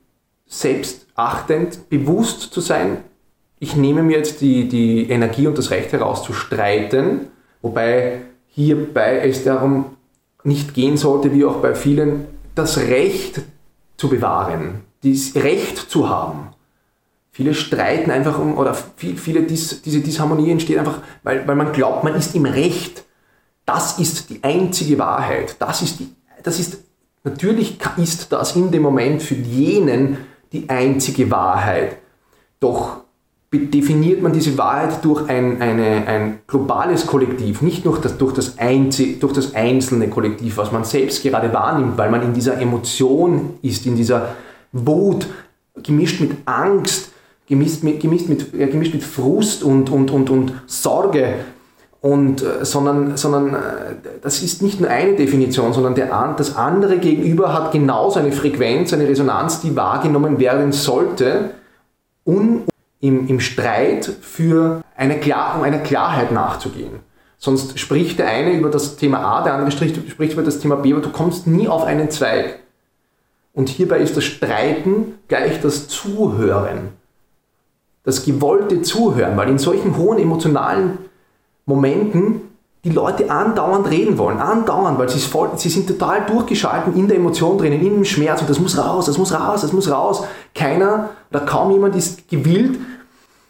selbstachtend, 0.46 1.88
bewusst 1.88 2.52
zu 2.52 2.60
sein, 2.60 2.98
ich 3.60 3.76
nehme 3.76 4.02
mir 4.02 4.16
jetzt 4.16 4.40
die, 4.40 4.68
die 4.68 5.10
Energie 5.10 5.46
und 5.46 5.58
das 5.58 5.70
Recht 5.70 5.92
heraus 5.92 6.24
zu 6.24 6.32
streiten, 6.32 7.26
wobei 7.60 8.22
hierbei 8.48 9.20
es 9.28 9.44
darum 9.44 9.96
nicht 10.42 10.74
gehen 10.74 10.96
sollte, 10.96 11.32
wie 11.34 11.44
auch 11.44 11.56
bei 11.56 11.74
vielen, 11.74 12.24
das 12.54 12.78
Recht 12.78 13.42
zu 14.00 14.08
bewahren, 14.08 14.80
das 15.04 15.34
Recht 15.34 15.76
zu 15.76 16.08
haben. 16.08 16.54
Viele 17.32 17.52
streiten 17.52 18.10
einfach 18.10 18.38
um, 18.38 18.56
oder 18.56 18.74
viele, 18.96 19.42
diese 19.42 20.00
Disharmonie 20.00 20.50
entsteht 20.50 20.78
einfach, 20.78 21.02
weil, 21.22 21.46
weil 21.46 21.54
man 21.54 21.74
glaubt, 21.74 22.02
man 22.02 22.14
ist 22.14 22.34
im 22.34 22.46
Recht. 22.46 23.04
Das 23.66 23.98
ist 23.98 24.30
die 24.30 24.42
einzige 24.42 24.98
Wahrheit. 24.98 25.56
Das 25.58 25.82
ist, 25.82 26.00
die, 26.00 26.08
das 26.42 26.58
ist, 26.58 26.78
natürlich 27.24 27.76
ist 27.98 28.32
das 28.32 28.56
in 28.56 28.70
dem 28.70 28.80
Moment 28.80 29.22
für 29.22 29.34
jenen 29.34 30.16
die 30.50 30.70
einzige 30.70 31.30
Wahrheit. 31.30 31.98
Doch 32.58 32.99
definiert 33.52 34.22
man 34.22 34.32
diese 34.32 34.56
Wahrheit 34.58 35.04
durch 35.04 35.28
ein, 35.28 35.60
eine, 35.60 36.06
ein 36.06 36.38
globales 36.46 37.06
Kollektiv, 37.06 37.62
nicht 37.62 37.84
durch 37.84 37.98
das, 37.98 38.16
durch, 38.16 38.32
das 38.32 38.56
durch 38.56 39.32
das 39.32 39.54
einzelne 39.56 40.08
Kollektiv, 40.08 40.56
was 40.56 40.70
man 40.70 40.84
selbst 40.84 41.22
gerade 41.22 41.52
wahrnimmt, 41.52 41.98
weil 41.98 42.10
man 42.10 42.22
in 42.22 42.32
dieser 42.32 42.60
Emotion 42.60 43.54
ist, 43.62 43.86
in 43.86 43.96
dieser 43.96 44.36
Wut, 44.72 45.26
gemischt 45.82 46.20
mit 46.20 46.30
Angst, 46.44 47.10
gemischt 47.48 47.82
mit, 47.82 47.98
gemischt 47.98 48.28
mit, 48.28 48.54
äh, 48.54 48.68
gemischt 48.68 48.94
mit 48.94 49.02
Frust 49.02 49.64
und, 49.64 49.90
und, 49.90 50.12
und, 50.12 50.30
und 50.30 50.52
Sorge. 50.66 51.34
Und, 52.00 52.42
äh, 52.42 52.64
sondern, 52.64 53.16
sondern 53.16 53.54
äh, 53.54 53.58
das 54.22 54.42
ist 54.42 54.62
nicht 54.62 54.80
nur 54.80 54.88
eine 54.88 55.16
Definition, 55.16 55.72
sondern 55.72 55.96
der, 55.96 56.34
das 56.36 56.56
andere 56.56 56.98
Gegenüber 56.98 57.52
hat 57.52 57.72
genauso 57.72 58.20
eine 58.20 58.30
Frequenz, 58.30 58.92
eine 58.92 59.08
Resonanz, 59.08 59.60
die 59.60 59.74
wahrgenommen 59.74 60.38
werden 60.38 60.70
sollte, 60.70 61.50
un, 62.24 62.62
im, 63.00 63.28
im 63.28 63.40
Streit 63.40 64.04
für 64.04 64.82
eine 64.96 65.18
Klar, 65.18 65.56
um 65.56 65.62
einer 65.62 65.78
Klarheit 65.78 66.32
nachzugehen. 66.32 67.00
Sonst 67.38 67.78
spricht 67.78 68.18
der 68.18 68.28
eine 68.28 68.52
über 68.52 68.68
das 68.68 68.96
Thema 68.96 69.20
A, 69.20 69.42
der 69.42 69.54
andere 69.54 69.70
spricht, 69.70 69.96
spricht 70.10 70.34
über 70.34 70.42
das 70.42 70.58
Thema 70.58 70.76
B, 70.76 70.92
aber 70.92 71.00
du 71.00 71.10
kommst 71.10 71.46
nie 71.46 71.68
auf 71.68 71.84
einen 71.84 72.10
Zweig. 72.10 72.60
Und 73.54 73.70
hierbei 73.70 73.98
ist 73.98 74.16
das 74.16 74.24
Streiten 74.24 75.14
gleich 75.26 75.60
das 75.60 75.88
Zuhören. 75.88 76.90
Das 78.04 78.24
gewollte 78.24 78.82
Zuhören, 78.82 79.36
weil 79.36 79.48
in 79.48 79.58
solchen 79.58 79.96
hohen 79.96 80.18
emotionalen 80.18 80.98
Momenten 81.64 82.42
die 82.84 82.90
Leute 82.90 83.30
andauernd 83.30 83.90
reden 83.90 84.16
wollen, 84.16 84.38
andauernd, 84.38 84.98
weil 84.98 85.08
sie, 85.08 85.18
voll, 85.18 85.50
sie 85.56 85.68
sind 85.68 85.86
total 85.86 86.24
durchgeschalten 86.26 86.96
in 86.96 87.08
der 87.08 87.18
Emotion 87.18 87.58
drinnen, 87.58 87.80
in 87.80 87.94
dem 87.96 88.04
Schmerz 88.04 88.40
und 88.40 88.48
das 88.48 88.58
muss 88.58 88.78
raus, 88.78 89.06
das 89.06 89.18
muss 89.18 89.34
raus, 89.34 89.60
das 89.60 89.72
muss 89.72 89.90
raus. 89.90 90.22
Keiner 90.54 91.10
oder 91.30 91.40
kaum 91.40 91.70
jemand 91.72 91.94
ist 91.94 92.28
gewillt, 92.28 92.78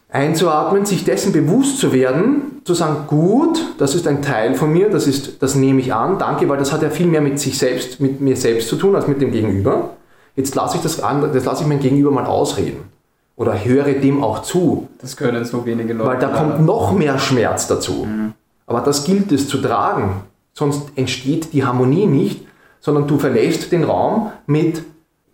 einzuatmen, 0.09 0.85
sich 0.85 1.05
dessen 1.05 1.33
bewusst 1.33 1.79
zu 1.79 1.93
werden, 1.93 2.61
zu 2.65 2.75
sagen, 2.75 3.07
gut, 3.07 3.65
das 3.79 3.95
ist 3.95 4.09
ein 4.09 4.21
Teil 4.21 4.57
von 4.57 4.73
mir, 4.73 4.91
das, 4.91 5.07
ist, 5.07 5.41
das 5.41 5.55
nehme 5.55 5.81
ich 5.81 5.95
an, 5.95 6.19
danke, 6.19 6.49
weil 6.49 6.59
das 6.59 6.73
hat 6.73 6.83
ja 6.83 6.91
viel 6.91 7.07
mehr 7.07 7.21
mit 7.21 7.39
sich 7.39 7.57
selbst, 7.57 8.01
mit 8.01 8.21
mir 8.21 8.37
selbst 8.37 8.69
zu 8.69 8.77
tun, 8.77 8.97
als 8.97 9.07
mit 9.07 9.21
dem 9.21 9.31
Gegenüber. 9.31 9.91
Jetzt 10.35 10.57
lasse 10.57 10.77
ich 10.77 10.83
das 10.83 11.01
andere, 11.03 11.31
das 11.33 11.45
lasse 11.45 11.63
ich 11.63 11.69
mein 11.69 11.81
Gegenüber 11.81 12.11
mal 12.11 12.27
ausreden. 12.27 12.85
Oder 13.37 13.65
höre 13.65 13.93
dem 13.95 14.23
auch 14.23 14.43
zu. 14.43 14.89
Das 15.01 15.17
können 15.17 15.45
so 15.45 15.65
wenige 15.65 15.95
Leute. 15.95 16.11
Weil 16.11 16.19
da 16.19 16.29
kommt 16.29 16.67
noch 16.67 16.93
mehr 16.93 17.19
Schmerz 17.19 17.67
dazu. 17.67 18.05
Mhm. 18.05 18.35
Aber 18.71 18.83
das 18.83 19.03
gilt 19.03 19.33
es 19.33 19.49
zu 19.49 19.59
tragen. 19.59 20.23
Sonst 20.53 20.93
entsteht 20.95 21.53
die 21.55 21.65
Harmonie 21.65 22.07
nicht, 22.07 22.47
sondern 22.79 23.09
du 23.09 23.19
verlässt 23.19 23.73
den 23.73 23.83
Raum 23.83 24.31
mit, 24.47 24.85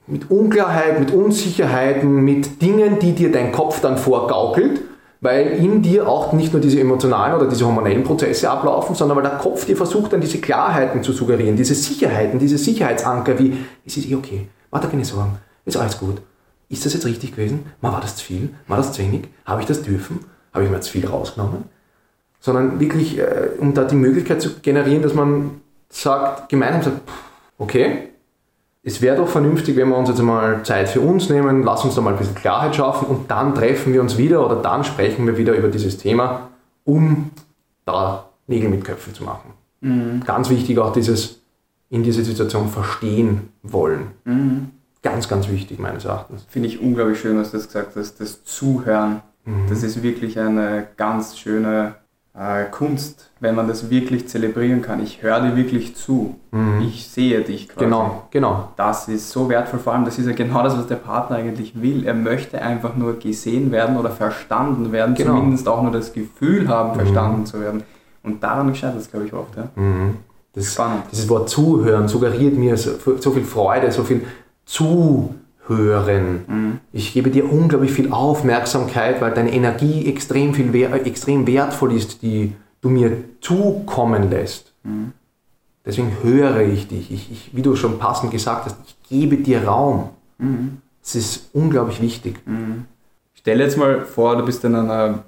mit 0.06 0.30
Unklarheit, 0.30 0.98
mit 0.98 1.12
Unsicherheiten, 1.12 2.24
mit 2.24 2.62
Dingen, 2.62 2.98
die 2.98 3.12
dir 3.12 3.30
dein 3.30 3.52
Kopf 3.52 3.82
dann 3.82 3.98
vorgaukelt, 3.98 4.80
weil 5.20 5.48
in 5.48 5.82
dir 5.82 6.08
auch 6.08 6.32
nicht 6.32 6.54
nur 6.54 6.62
diese 6.62 6.80
emotionalen 6.80 7.36
oder 7.36 7.46
diese 7.46 7.66
hormonellen 7.66 8.04
Prozesse 8.04 8.48
ablaufen, 8.50 8.94
sondern 8.94 9.18
weil 9.18 9.24
der 9.24 9.36
Kopf 9.36 9.66
dir 9.66 9.76
versucht, 9.76 10.14
dann 10.14 10.22
diese 10.22 10.38
Klarheiten 10.38 11.02
zu 11.02 11.12
suggerieren, 11.12 11.56
diese 11.56 11.74
Sicherheiten, 11.74 12.38
diese 12.38 12.56
Sicherheitsanker 12.56 13.38
wie, 13.38 13.54
es 13.84 13.98
ist 13.98 14.08
eh 14.08 14.14
okay, 14.14 14.48
dir 14.70 14.88
keine 14.88 15.04
Sorgen, 15.04 15.36
ist 15.66 15.76
alles 15.76 15.98
gut. 15.98 16.22
Ist 16.70 16.86
das 16.86 16.94
jetzt 16.94 17.04
richtig 17.04 17.32
gewesen? 17.32 17.66
war 17.92 18.00
das 18.00 18.16
zu 18.16 18.24
viel? 18.24 18.54
War 18.66 18.78
das 18.78 18.94
zu 18.94 19.02
wenig? 19.02 19.28
Habe 19.44 19.60
ich 19.60 19.66
das 19.66 19.82
dürfen? 19.82 20.20
Habe 20.54 20.64
ich 20.64 20.70
mir 20.70 20.76
jetzt 20.76 20.88
viel 20.88 21.06
rausgenommen? 21.06 21.75
Sondern 22.40 22.80
wirklich, 22.80 23.18
äh, 23.18 23.50
um 23.58 23.74
da 23.74 23.84
die 23.84 23.96
Möglichkeit 23.96 24.42
zu 24.42 24.60
generieren, 24.60 25.02
dass 25.02 25.14
man 25.14 25.60
sagt, 25.88 26.48
gemeinsam 26.48 26.82
sagt, 26.82 27.00
okay, 27.58 28.08
es 28.82 29.02
wäre 29.02 29.16
doch 29.16 29.28
vernünftig, 29.28 29.76
wenn 29.76 29.88
wir 29.88 29.96
uns 29.96 30.08
jetzt 30.08 30.22
mal 30.22 30.62
Zeit 30.62 30.88
für 30.88 31.00
uns 31.00 31.28
nehmen, 31.28 31.64
lass 31.64 31.84
uns 31.84 31.96
da 31.96 32.00
mal 32.00 32.12
ein 32.12 32.18
bisschen 32.18 32.36
Klarheit 32.36 32.76
schaffen 32.76 33.08
und 33.08 33.30
dann 33.30 33.54
treffen 33.54 33.92
wir 33.92 34.00
uns 34.00 34.16
wieder 34.16 34.44
oder 34.46 34.56
dann 34.56 34.84
sprechen 34.84 35.26
wir 35.26 35.36
wieder 35.36 35.54
über 35.54 35.68
dieses 35.68 35.98
Thema, 35.98 36.50
um 36.84 37.30
da 37.84 38.28
Nägel 38.46 38.68
mit 38.68 38.84
Köpfen 38.84 39.12
zu 39.12 39.24
machen. 39.24 39.50
Mhm. 39.80 40.22
Ganz 40.24 40.50
wichtig 40.50 40.78
auch 40.78 40.92
dieses 40.92 41.40
in 41.88 42.02
dieser 42.02 42.22
Situation 42.22 42.68
verstehen 42.68 43.48
wollen. 43.62 44.08
Mhm. 44.24 44.70
Ganz, 45.02 45.28
ganz 45.28 45.48
wichtig 45.48 45.78
meines 45.78 46.04
Erachtens. 46.04 46.46
Finde 46.48 46.68
ich 46.68 46.80
unglaublich 46.80 47.20
schön, 47.20 47.38
was 47.38 47.50
du 47.50 47.56
das 47.58 47.66
gesagt 47.66 47.96
hast, 47.96 48.20
das 48.20 48.44
Zuhören. 48.44 49.22
Mhm. 49.44 49.66
Das 49.68 49.82
ist 49.82 50.02
wirklich 50.02 50.38
eine 50.38 50.86
ganz 50.96 51.38
schöne 51.38 51.96
äh, 52.38 52.64
Kunst, 52.70 53.30
wenn 53.40 53.54
man 53.54 53.66
das 53.66 53.88
wirklich 53.88 54.28
zelebrieren 54.28 54.82
kann. 54.82 55.02
Ich 55.02 55.22
höre 55.22 55.40
dir 55.40 55.56
wirklich 55.56 55.96
zu. 55.96 56.36
Mhm. 56.50 56.82
Ich 56.82 57.08
sehe 57.08 57.40
dich 57.42 57.68
quasi. 57.68 57.86
Genau, 57.86 58.24
genau. 58.30 58.68
Das 58.76 59.08
ist 59.08 59.30
so 59.30 59.48
wertvoll. 59.48 59.80
Vor 59.80 59.94
allem, 59.94 60.04
das 60.04 60.18
ist 60.18 60.26
ja 60.26 60.32
genau 60.32 60.62
das, 60.62 60.76
was 60.76 60.86
der 60.86 60.96
Partner 60.96 61.36
eigentlich 61.36 61.80
will. 61.80 62.04
Er 62.04 62.14
möchte 62.14 62.60
einfach 62.60 62.94
nur 62.94 63.18
gesehen 63.18 63.72
werden 63.72 63.96
oder 63.96 64.10
verstanden 64.10 64.92
werden, 64.92 65.14
genau. 65.14 65.36
zumindest 65.36 65.68
auch 65.68 65.82
nur 65.82 65.92
das 65.92 66.12
Gefühl 66.12 66.68
haben, 66.68 66.90
mhm. 66.90 66.94
verstanden 66.94 67.46
zu 67.46 67.60
werden. 67.60 67.82
Und 68.22 68.42
daran 68.42 68.74
scheitert 68.74 69.00
es, 69.00 69.10
glaube 69.10 69.26
ich, 69.26 69.32
oft. 69.32 69.56
Ja? 69.56 69.68
Mhm. 69.74 70.16
Das, 70.52 70.72
Spannend. 70.72 71.04
Dieses 71.12 71.28
Wort 71.28 71.48
Zuhören 71.48 72.08
suggeriert 72.08 72.56
mir 72.56 72.76
so, 72.76 72.92
so 73.18 73.30
viel 73.30 73.44
Freude, 73.44 73.90
so 73.92 74.04
viel 74.04 74.24
Zuhören 74.64 75.45
hören. 75.68 76.44
Mhm. 76.46 76.80
Ich 76.92 77.12
gebe 77.12 77.30
dir 77.30 77.50
unglaublich 77.50 77.92
viel 77.92 78.12
Aufmerksamkeit, 78.12 79.20
weil 79.20 79.32
deine 79.32 79.52
Energie 79.52 80.06
extrem, 80.06 80.54
viel, 80.54 80.74
extrem 81.04 81.46
wertvoll 81.46 81.92
ist, 81.92 82.22
die 82.22 82.52
du 82.80 82.88
mir 82.88 83.12
zukommen 83.40 84.30
lässt. 84.30 84.72
Mhm. 84.84 85.12
Deswegen 85.84 86.12
höre 86.22 86.60
ich 86.62 86.88
dich. 86.88 87.12
Ich, 87.12 87.30
ich, 87.30 87.50
wie 87.52 87.62
du 87.62 87.76
schon 87.76 87.98
passend 87.98 88.32
gesagt 88.32 88.66
hast, 88.66 88.76
ich 88.86 89.08
gebe 89.08 89.36
dir 89.36 89.64
Raum. 89.64 90.10
Mhm. 90.38 90.78
Das 91.02 91.14
ist 91.14 91.50
unglaublich 91.52 92.02
wichtig. 92.02 92.40
Mhm. 92.46 92.86
Stell 93.34 93.60
jetzt 93.60 93.78
mal 93.78 94.00
vor, 94.00 94.36
du 94.36 94.44
bist 94.44 94.64
in 94.64 94.74
einer 94.74 95.22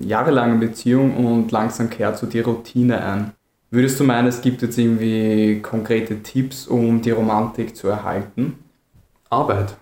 jahrelangen 0.00 0.60
Beziehung 0.60 1.16
und 1.16 1.50
langsam 1.50 1.90
kehrt 1.90 2.16
so 2.16 2.26
die 2.26 2.38
Routine 2.38 3.02
ein. 3.02 3.32
Würdest 3.70 3.98
du 3.98 4.04
meinen, 4.04 4.28
es 4.28 4.40
gibt 4.40 4.62
jetzt 4.62 4.78
irgendwie 4.78 5.60
konkrete 5.60 6.22
Tipps, 6.22 6.68
um 6.68 7.02
die 7.02 7.10
Romantik 7.10 7.74
zu 7.76 7.88
erhalten? 7.88 8.54
Arbeit. 9.30 9.76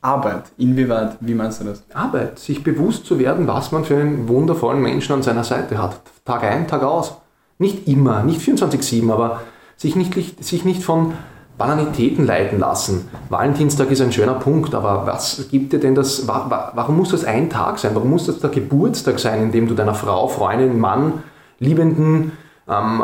Arbeit, 0.00 0.44
inwieweit, 0.56 1.16
wie 1.20 1.34
meinst 1.34 1.60
du 1.60 1.64
das? 1.64 1.82
Arbeit, 1.92 2.38
sich 2.38 2.62
bewusst 2.62 3.06
zu 3.06 3.18
werden, 3.18 3.48
was 3.48 3.72
man 3.72 3.84
für 3.84 3.96
einen 3.96 4.28
wundervollen 4.28 4.80
Menschen 4.80 5.14
an 5.14 5.22
seiner 5.22 5.42
Seite 5.42 5.82
hat. 5.82 6.00
Tag 6.24 6.44
ein, 6.44 6.68
Tag 6.68 6.84
aus. 6.84 7.16
Nicht 7.58 7.88
immer, 7.88 8.22
nicht 8.22 8.40
24-7, 8.40 9.10
aber 9.12 9.40
sich 9.76 9.96
nicht, 9.96 10.44
sich 10.44 10.64
nicht 10.64 10.84
von 10.84 11.14
Banalitäten 11.58 12.26
leiten 12.26 12.60
lassen. 12.60 13.08
Valentinstag 13.30 13.90
ist 13.90 14.02
ein 14.02 14.12
schöner 14.12 14.34
Punkt, 14.34 14.74
aber 14.74 15.06
was 15.06 15.48
gibt 15.50 15.72
dir 15.72 15.80
denn 15.80 15.94
das, 15.94 16.28
warum 16.28 16.96
muss 16.96 17.10
das 17.10 17.24
ein 17.24 17.48
Tag 17.50 17.78
sein? 17.78 17.94
Warum 17.94 18.10
muss 18.10 18.26
das 18.26 18.38
der 18.38 18.50
Geburtstag 18.50 19.18
sein, 19.18 19.42
in 19.42 19.52
dem 19.52 19.66
du 19.66 19.74
deiner 19.74 19.94
Frau, 19.94 20.28
Freundin, 20.28 20.78
Mann, 20.78 21.22
Liebenden, 21.58 22.32
ähm, 22.68 23.02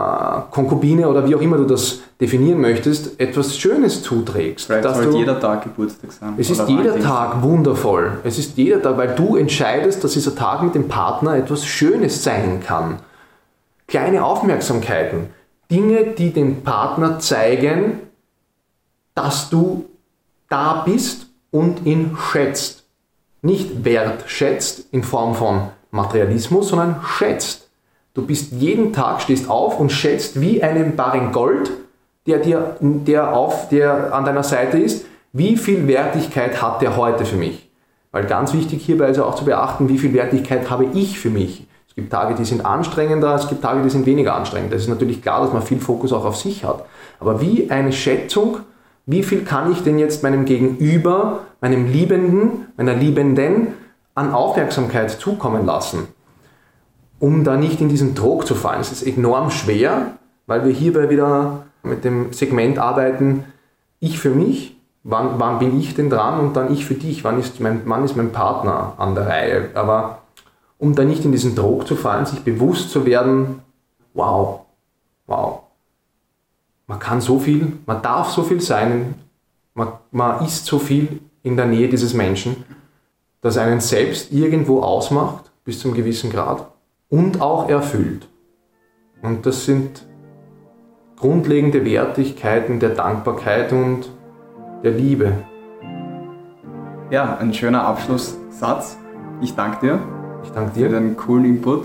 Konkubine 0.50 1.08
oder 1.08 1.26
wie 1.26 1.34
auch 1.36 1.40
immer 1.40 1.56
du 1.56 1.64
das 1.64 2.00
definieren 2.20 2.60
möchtest, 2.60 3.20
etwas 3.20 3.56
Schönes 3.56 4.02
zuträgst. 4.02 4.66
Vielleicht 4.66 4.84
dass 4.84 4.96
sollte 4.96 5.16
jeder 5.16 5.38
Tag 5.38 5.62
Geburtstag 5.62 6.12
sein. 6.12 6.34
Es 6.36 6.50
ist 6.50 6.68
jeder 6.68 6.98
Tag 6.98 7.42
wundervoll. 7.42 8.18
Es 8.24 8.38
ist 8.38 8.56
jeder 8.56 8.82
Tag, 8.82 8.96
weil 8.96 9.14
du 9.14 9.36
entscheidest, 9.36 10.02
dass 10.02 10.12
dieser 10.12 10.34
Tag 10.34 10.62
mit 10.62 10.74
dem 10.74 10.88
Partner 10.88 11.36
etwas 11.36 11.64
Schönes 11.64 12.24
sein 12.24 12.60
kann. 12.64 12.98
Kleine 13.86 14.24
Aufmerksamkeiten, 14.24 15.28
Dinge, 15.70 16.06
die 16.16 16.32
dem 16.32 16.62
Partner 16.62 17.18
zeigen, 17.18 18.00
dass 19.14 19.50
du 19.50 19.86
da 20.48 20.82
bist 20.84 21.26
und 21.50 21.86
ihn 21.86 22.16
schätzt. 22.18 22.84
Nicht 23.42 23.84
wertschätzt 23.84 24.86
in 24.92 25.02
Form 25.02 25.34
von 25.34 25.68
Materialismus, 25.90 26.68
sondern 26.68 27.00
schätzt. 27.06 27.61
Du 28.14 28.26
bist 28.26 28.52
jeden 28.52 28.92
Tag, 28.92 29.22
stehst 29.22 29.48
auf 29.48 29.80
und 29.80 29.90
schätzt 29.90 30.38
wie 30.40 30.62
einen 30.62 30.96
Barren 30.96 31.32
Gold, 31.32 31.70
der, 32.26 32.38
dir, 32.38 32.76
der, 32.80 33.34
auf, 33.34 33.70
der 33.70 34.12
an 34.14 34.24
deiner 34.24 34.42
Seite 34.42 34.78
ist, 34.78 35.06
wie 35.32 35.56
viel 35.56 35.88
Wertigkeit 35.88 36.60
hat 36.60 36.82
der 36.82 36.96
heute 36.96 37.24
für 37.24 37.36
mich? 37.36 37.70
Weil 38.10 38.26
ganz 38.26 38.52
wichtig 38.52 38.84
hierbei 38.84 39.08
ist 39.08 39.18
auch 39.18 39.34
zu 39.34 39.46
beachten, 39.46 39.88
wie 39.88 39.96
viel 39.96 40.12
Wertigkeit 40.12 40.68
habe 40.68 40.86
ich 40.92 41.18
für 41.18 41.30
mich. 41.30 41.66
Es 41.88 41.94
gibt 41.94 42.12
Tage, 42.12 42.34
die 42.34 42.44
sind 42.44 42.64
anstrengender, 42.66 43.34
es 43.34 43.48
gibt 43.48 43.62
Tage, 43.62 43.82
die 43.82 43.88
sind 43.88 44.04
weniger 44.04 44.34
anstrengend. 44.34 44.72
Das 44.72 44.82
ist 44.82 44.88
natürlich 44.88 45.22
klar, 45.22 45.40
dass 45.40 45.52
man 45.54 45.62
viel 45.62 45.80
Fokus 45.80 46.12
auch 46.12 46.26
auf 46.26 46.36
sich 46.36 46.64
hat. 46.64 46.84
Aber 47.18 47.40
wie 47.40 47.70
eine 47.70 47.92
Schätzung, 47.92 48.58
wie 49.06 49.22
viel 49.22 49.42
kann 49.42 49.72
ich 49.72 49.82
denn 49.82 49.98
jetzt 49.98 50.22
meinem 50.22 50.44
Gegenüber, 50.44 51.40
meinem 51.62 51.90
Liebenden, 51.90 52.66
meiner 52.76 52.94
Liebenden 52.94 53.68
an 54.14 54.32
Aufmerksamkeit 54.32 55.10
zukommen 55.10 55.64
lassen, 55.64 56.08
um 57.22 57.44
da 57.44 57.56
nicht 57.56 57.80
in 57.80 57.88
diesen 57.88 58.16
Druck 58.16 58.48
zu 58.48 58.56
fallen. 58.56 58.80
Es 58.80 58.90
ist 58.90 59.06
enorm 59.06 59.52
schwer, 59.52 60.18
weil 60.48 60.64
wir 60.64 60.72
hierbei 60.72 61.08
wieder 61.08 61.66
mit 61.84 62.02
dem 62.04 62.32
Segment 62.32 62.80
arbeiten, 62.80 63.44
ich 64.00 64.18
für 64.18 64.30
mich, 64.30 64.76
wann, 65.04 65.38
wann 65.38 65.60
bin 65.60 65.78
ich 65.78 65.94
denn 65.94 66.10
dran 66.10 66.40
und 66.40 66.56
dann 66.56 66.72
ich 66.72 66.84
für 66.84 66.94
dich, 66.94 67.22
wann 67.22 67.38
ist, 67.38 67.60
mein, 67.60 67.82
wann 67.84 68.02
ist 68.04 68.16
mein 68.16 68.32
Partner 68.32 68.94
an 68.98 69.14
der 69.14 69.28
Reihe. 69.28 69.70
Aber 69.74 70.22
um 70.78 70.96
da 70.96 71.04
nicht 71.04 71.24
in 71.24 71.30
diesen 71.30 71.54
Druck 71.54 71.86
zu 71.86 71.94
fallen, 71.94 72.26
sich 72.26 72.40
bewusst 72.40 72.90
zu 72.90 73.06
werden, 73.06 73.62
wow, 74.14 74.62
wow, 75.28 75.60
man 76.88 76.98
kann 76.98 77.20
so 77.20 77.38
viel, 77.38 77.74
man 77.86 78.02
darf 78.02 78.30
so 78.30 78.42
viel 78.42 78.60
sein, 78.60 79.14
man, 79.74 79.92
man 80.10 80.44
ist 80.44 80.66
so 80.66 80.80
viel 80.80 81.20
in 81.44 81.56
der 81.56 81.66
Nähe 81.66 81.88
dieses 81.88 82.14
Menschen, 82.14 82.64
das 83.42 83.58
einen 83.58 83.78
selbst 83.78 84.32
irgendwo 84.32 84.80
ausmacht, 84.80 85.52
bis 85.64 85.78
zum 85.78 85.94
gewissen 85.94 86.28
Grad, 86.28 86.71
und 87.12 87.42
auch 87.42 87.68
erfüllt. 87.68 88.26
Und 89.20 89.46
das 89.46 89.66
sind 89.66 90.04
grundlegende 91.16 91.84
Wertigkeiten 91.84 92.80
der 92.80 92.90
Dankbarkeit 92.90 93.72
und 93.72 94.10
der 94.82 94.92
Liebe. 94.92 95.32
Ja, 97.10 97.36
ein 97.36 97.52
schöner 97.52 97.84
Abschlusssatz. 97.84 98.96
Ich 99.42 99.54
danke 99.54 99.86
dir. 99.86 100.00
Ich 100.42 100.50
danke 100.50 100.72
Für 100.72 100.78
dir. 100.80 100.88
deinen 100.88 101.16
coolen 101.16 101.44
Input. 101.44 101.84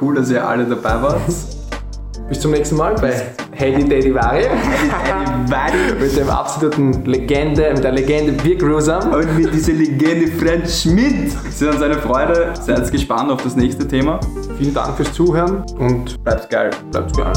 Cool, 0.00 0.14
dass 0.14 0.30
ihr 0.30 0.48
alle 0.48 0.64
dabei 0.64 1.02
wart. 1.02 1.20
Bis 2.28 2.40
zum 2.40 2.50
nächsten 2.50 2.76
Mal 2.76 2.94
bei 2.94 3.34
Heidi 3.58 3.84
Daddy 3.84 4.14
Vari 4.14 4.44
Everybody. 4.44 6.00
mit 6.00 6.16
dem 6.16 6.28
absoluten 6.30 7.04
Legende, 7.04 7.70
mit 7.74 7.84
der 7.84 7.92
Legende 7.92 8.32
Big 8.42 8.62
Rusam. 8.62 9.12
Und 9.12 9.36
mit 9.38 9.52
dieser 9.52 9.74
Legende 9.74 10.28
Franz 10.28 10.82
Schmidt. 10.82 11.28
Es 11.48 11.60
ist 11.60 11.68
uns 11.68 11.82
eine 11.82 11.96
Freude. 11.96 12.54
Seid 12.60 12.90
gespannt 12.90 13.30
auf 13.30 13.42
das 13.42 13.54
nächste 13.54 13.86
Thema. 13.86 14.18
Vielen 14.58 14.72
Dank 14.74 14.96
fürs 14.96 15.12
Zuhören 15.12 15.62
und 15.78 16.22
Bleibt 16.24 16.48
geil. 16.50 16.70
bleibt 16.90 17.16
geil. 17.16 17.32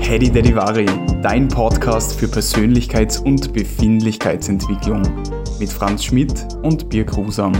Hedy 0.00 0.30
Derivari, 0.30 0.86
dein 1.22 1.48
Podcast 1.48 2.18
für 2.18 2.26
Persönlichkeits- 2.26 3.22
und 3.22 3.52
Befindlichkeitsentwicklung 3.52 5.02
mit 5.58 5.70
Franz 5.70 6.04
Schmidt 6.04 6.34
und 6.62 6.88
Birk 6.90 7.16
Rusam. 7.16 7.52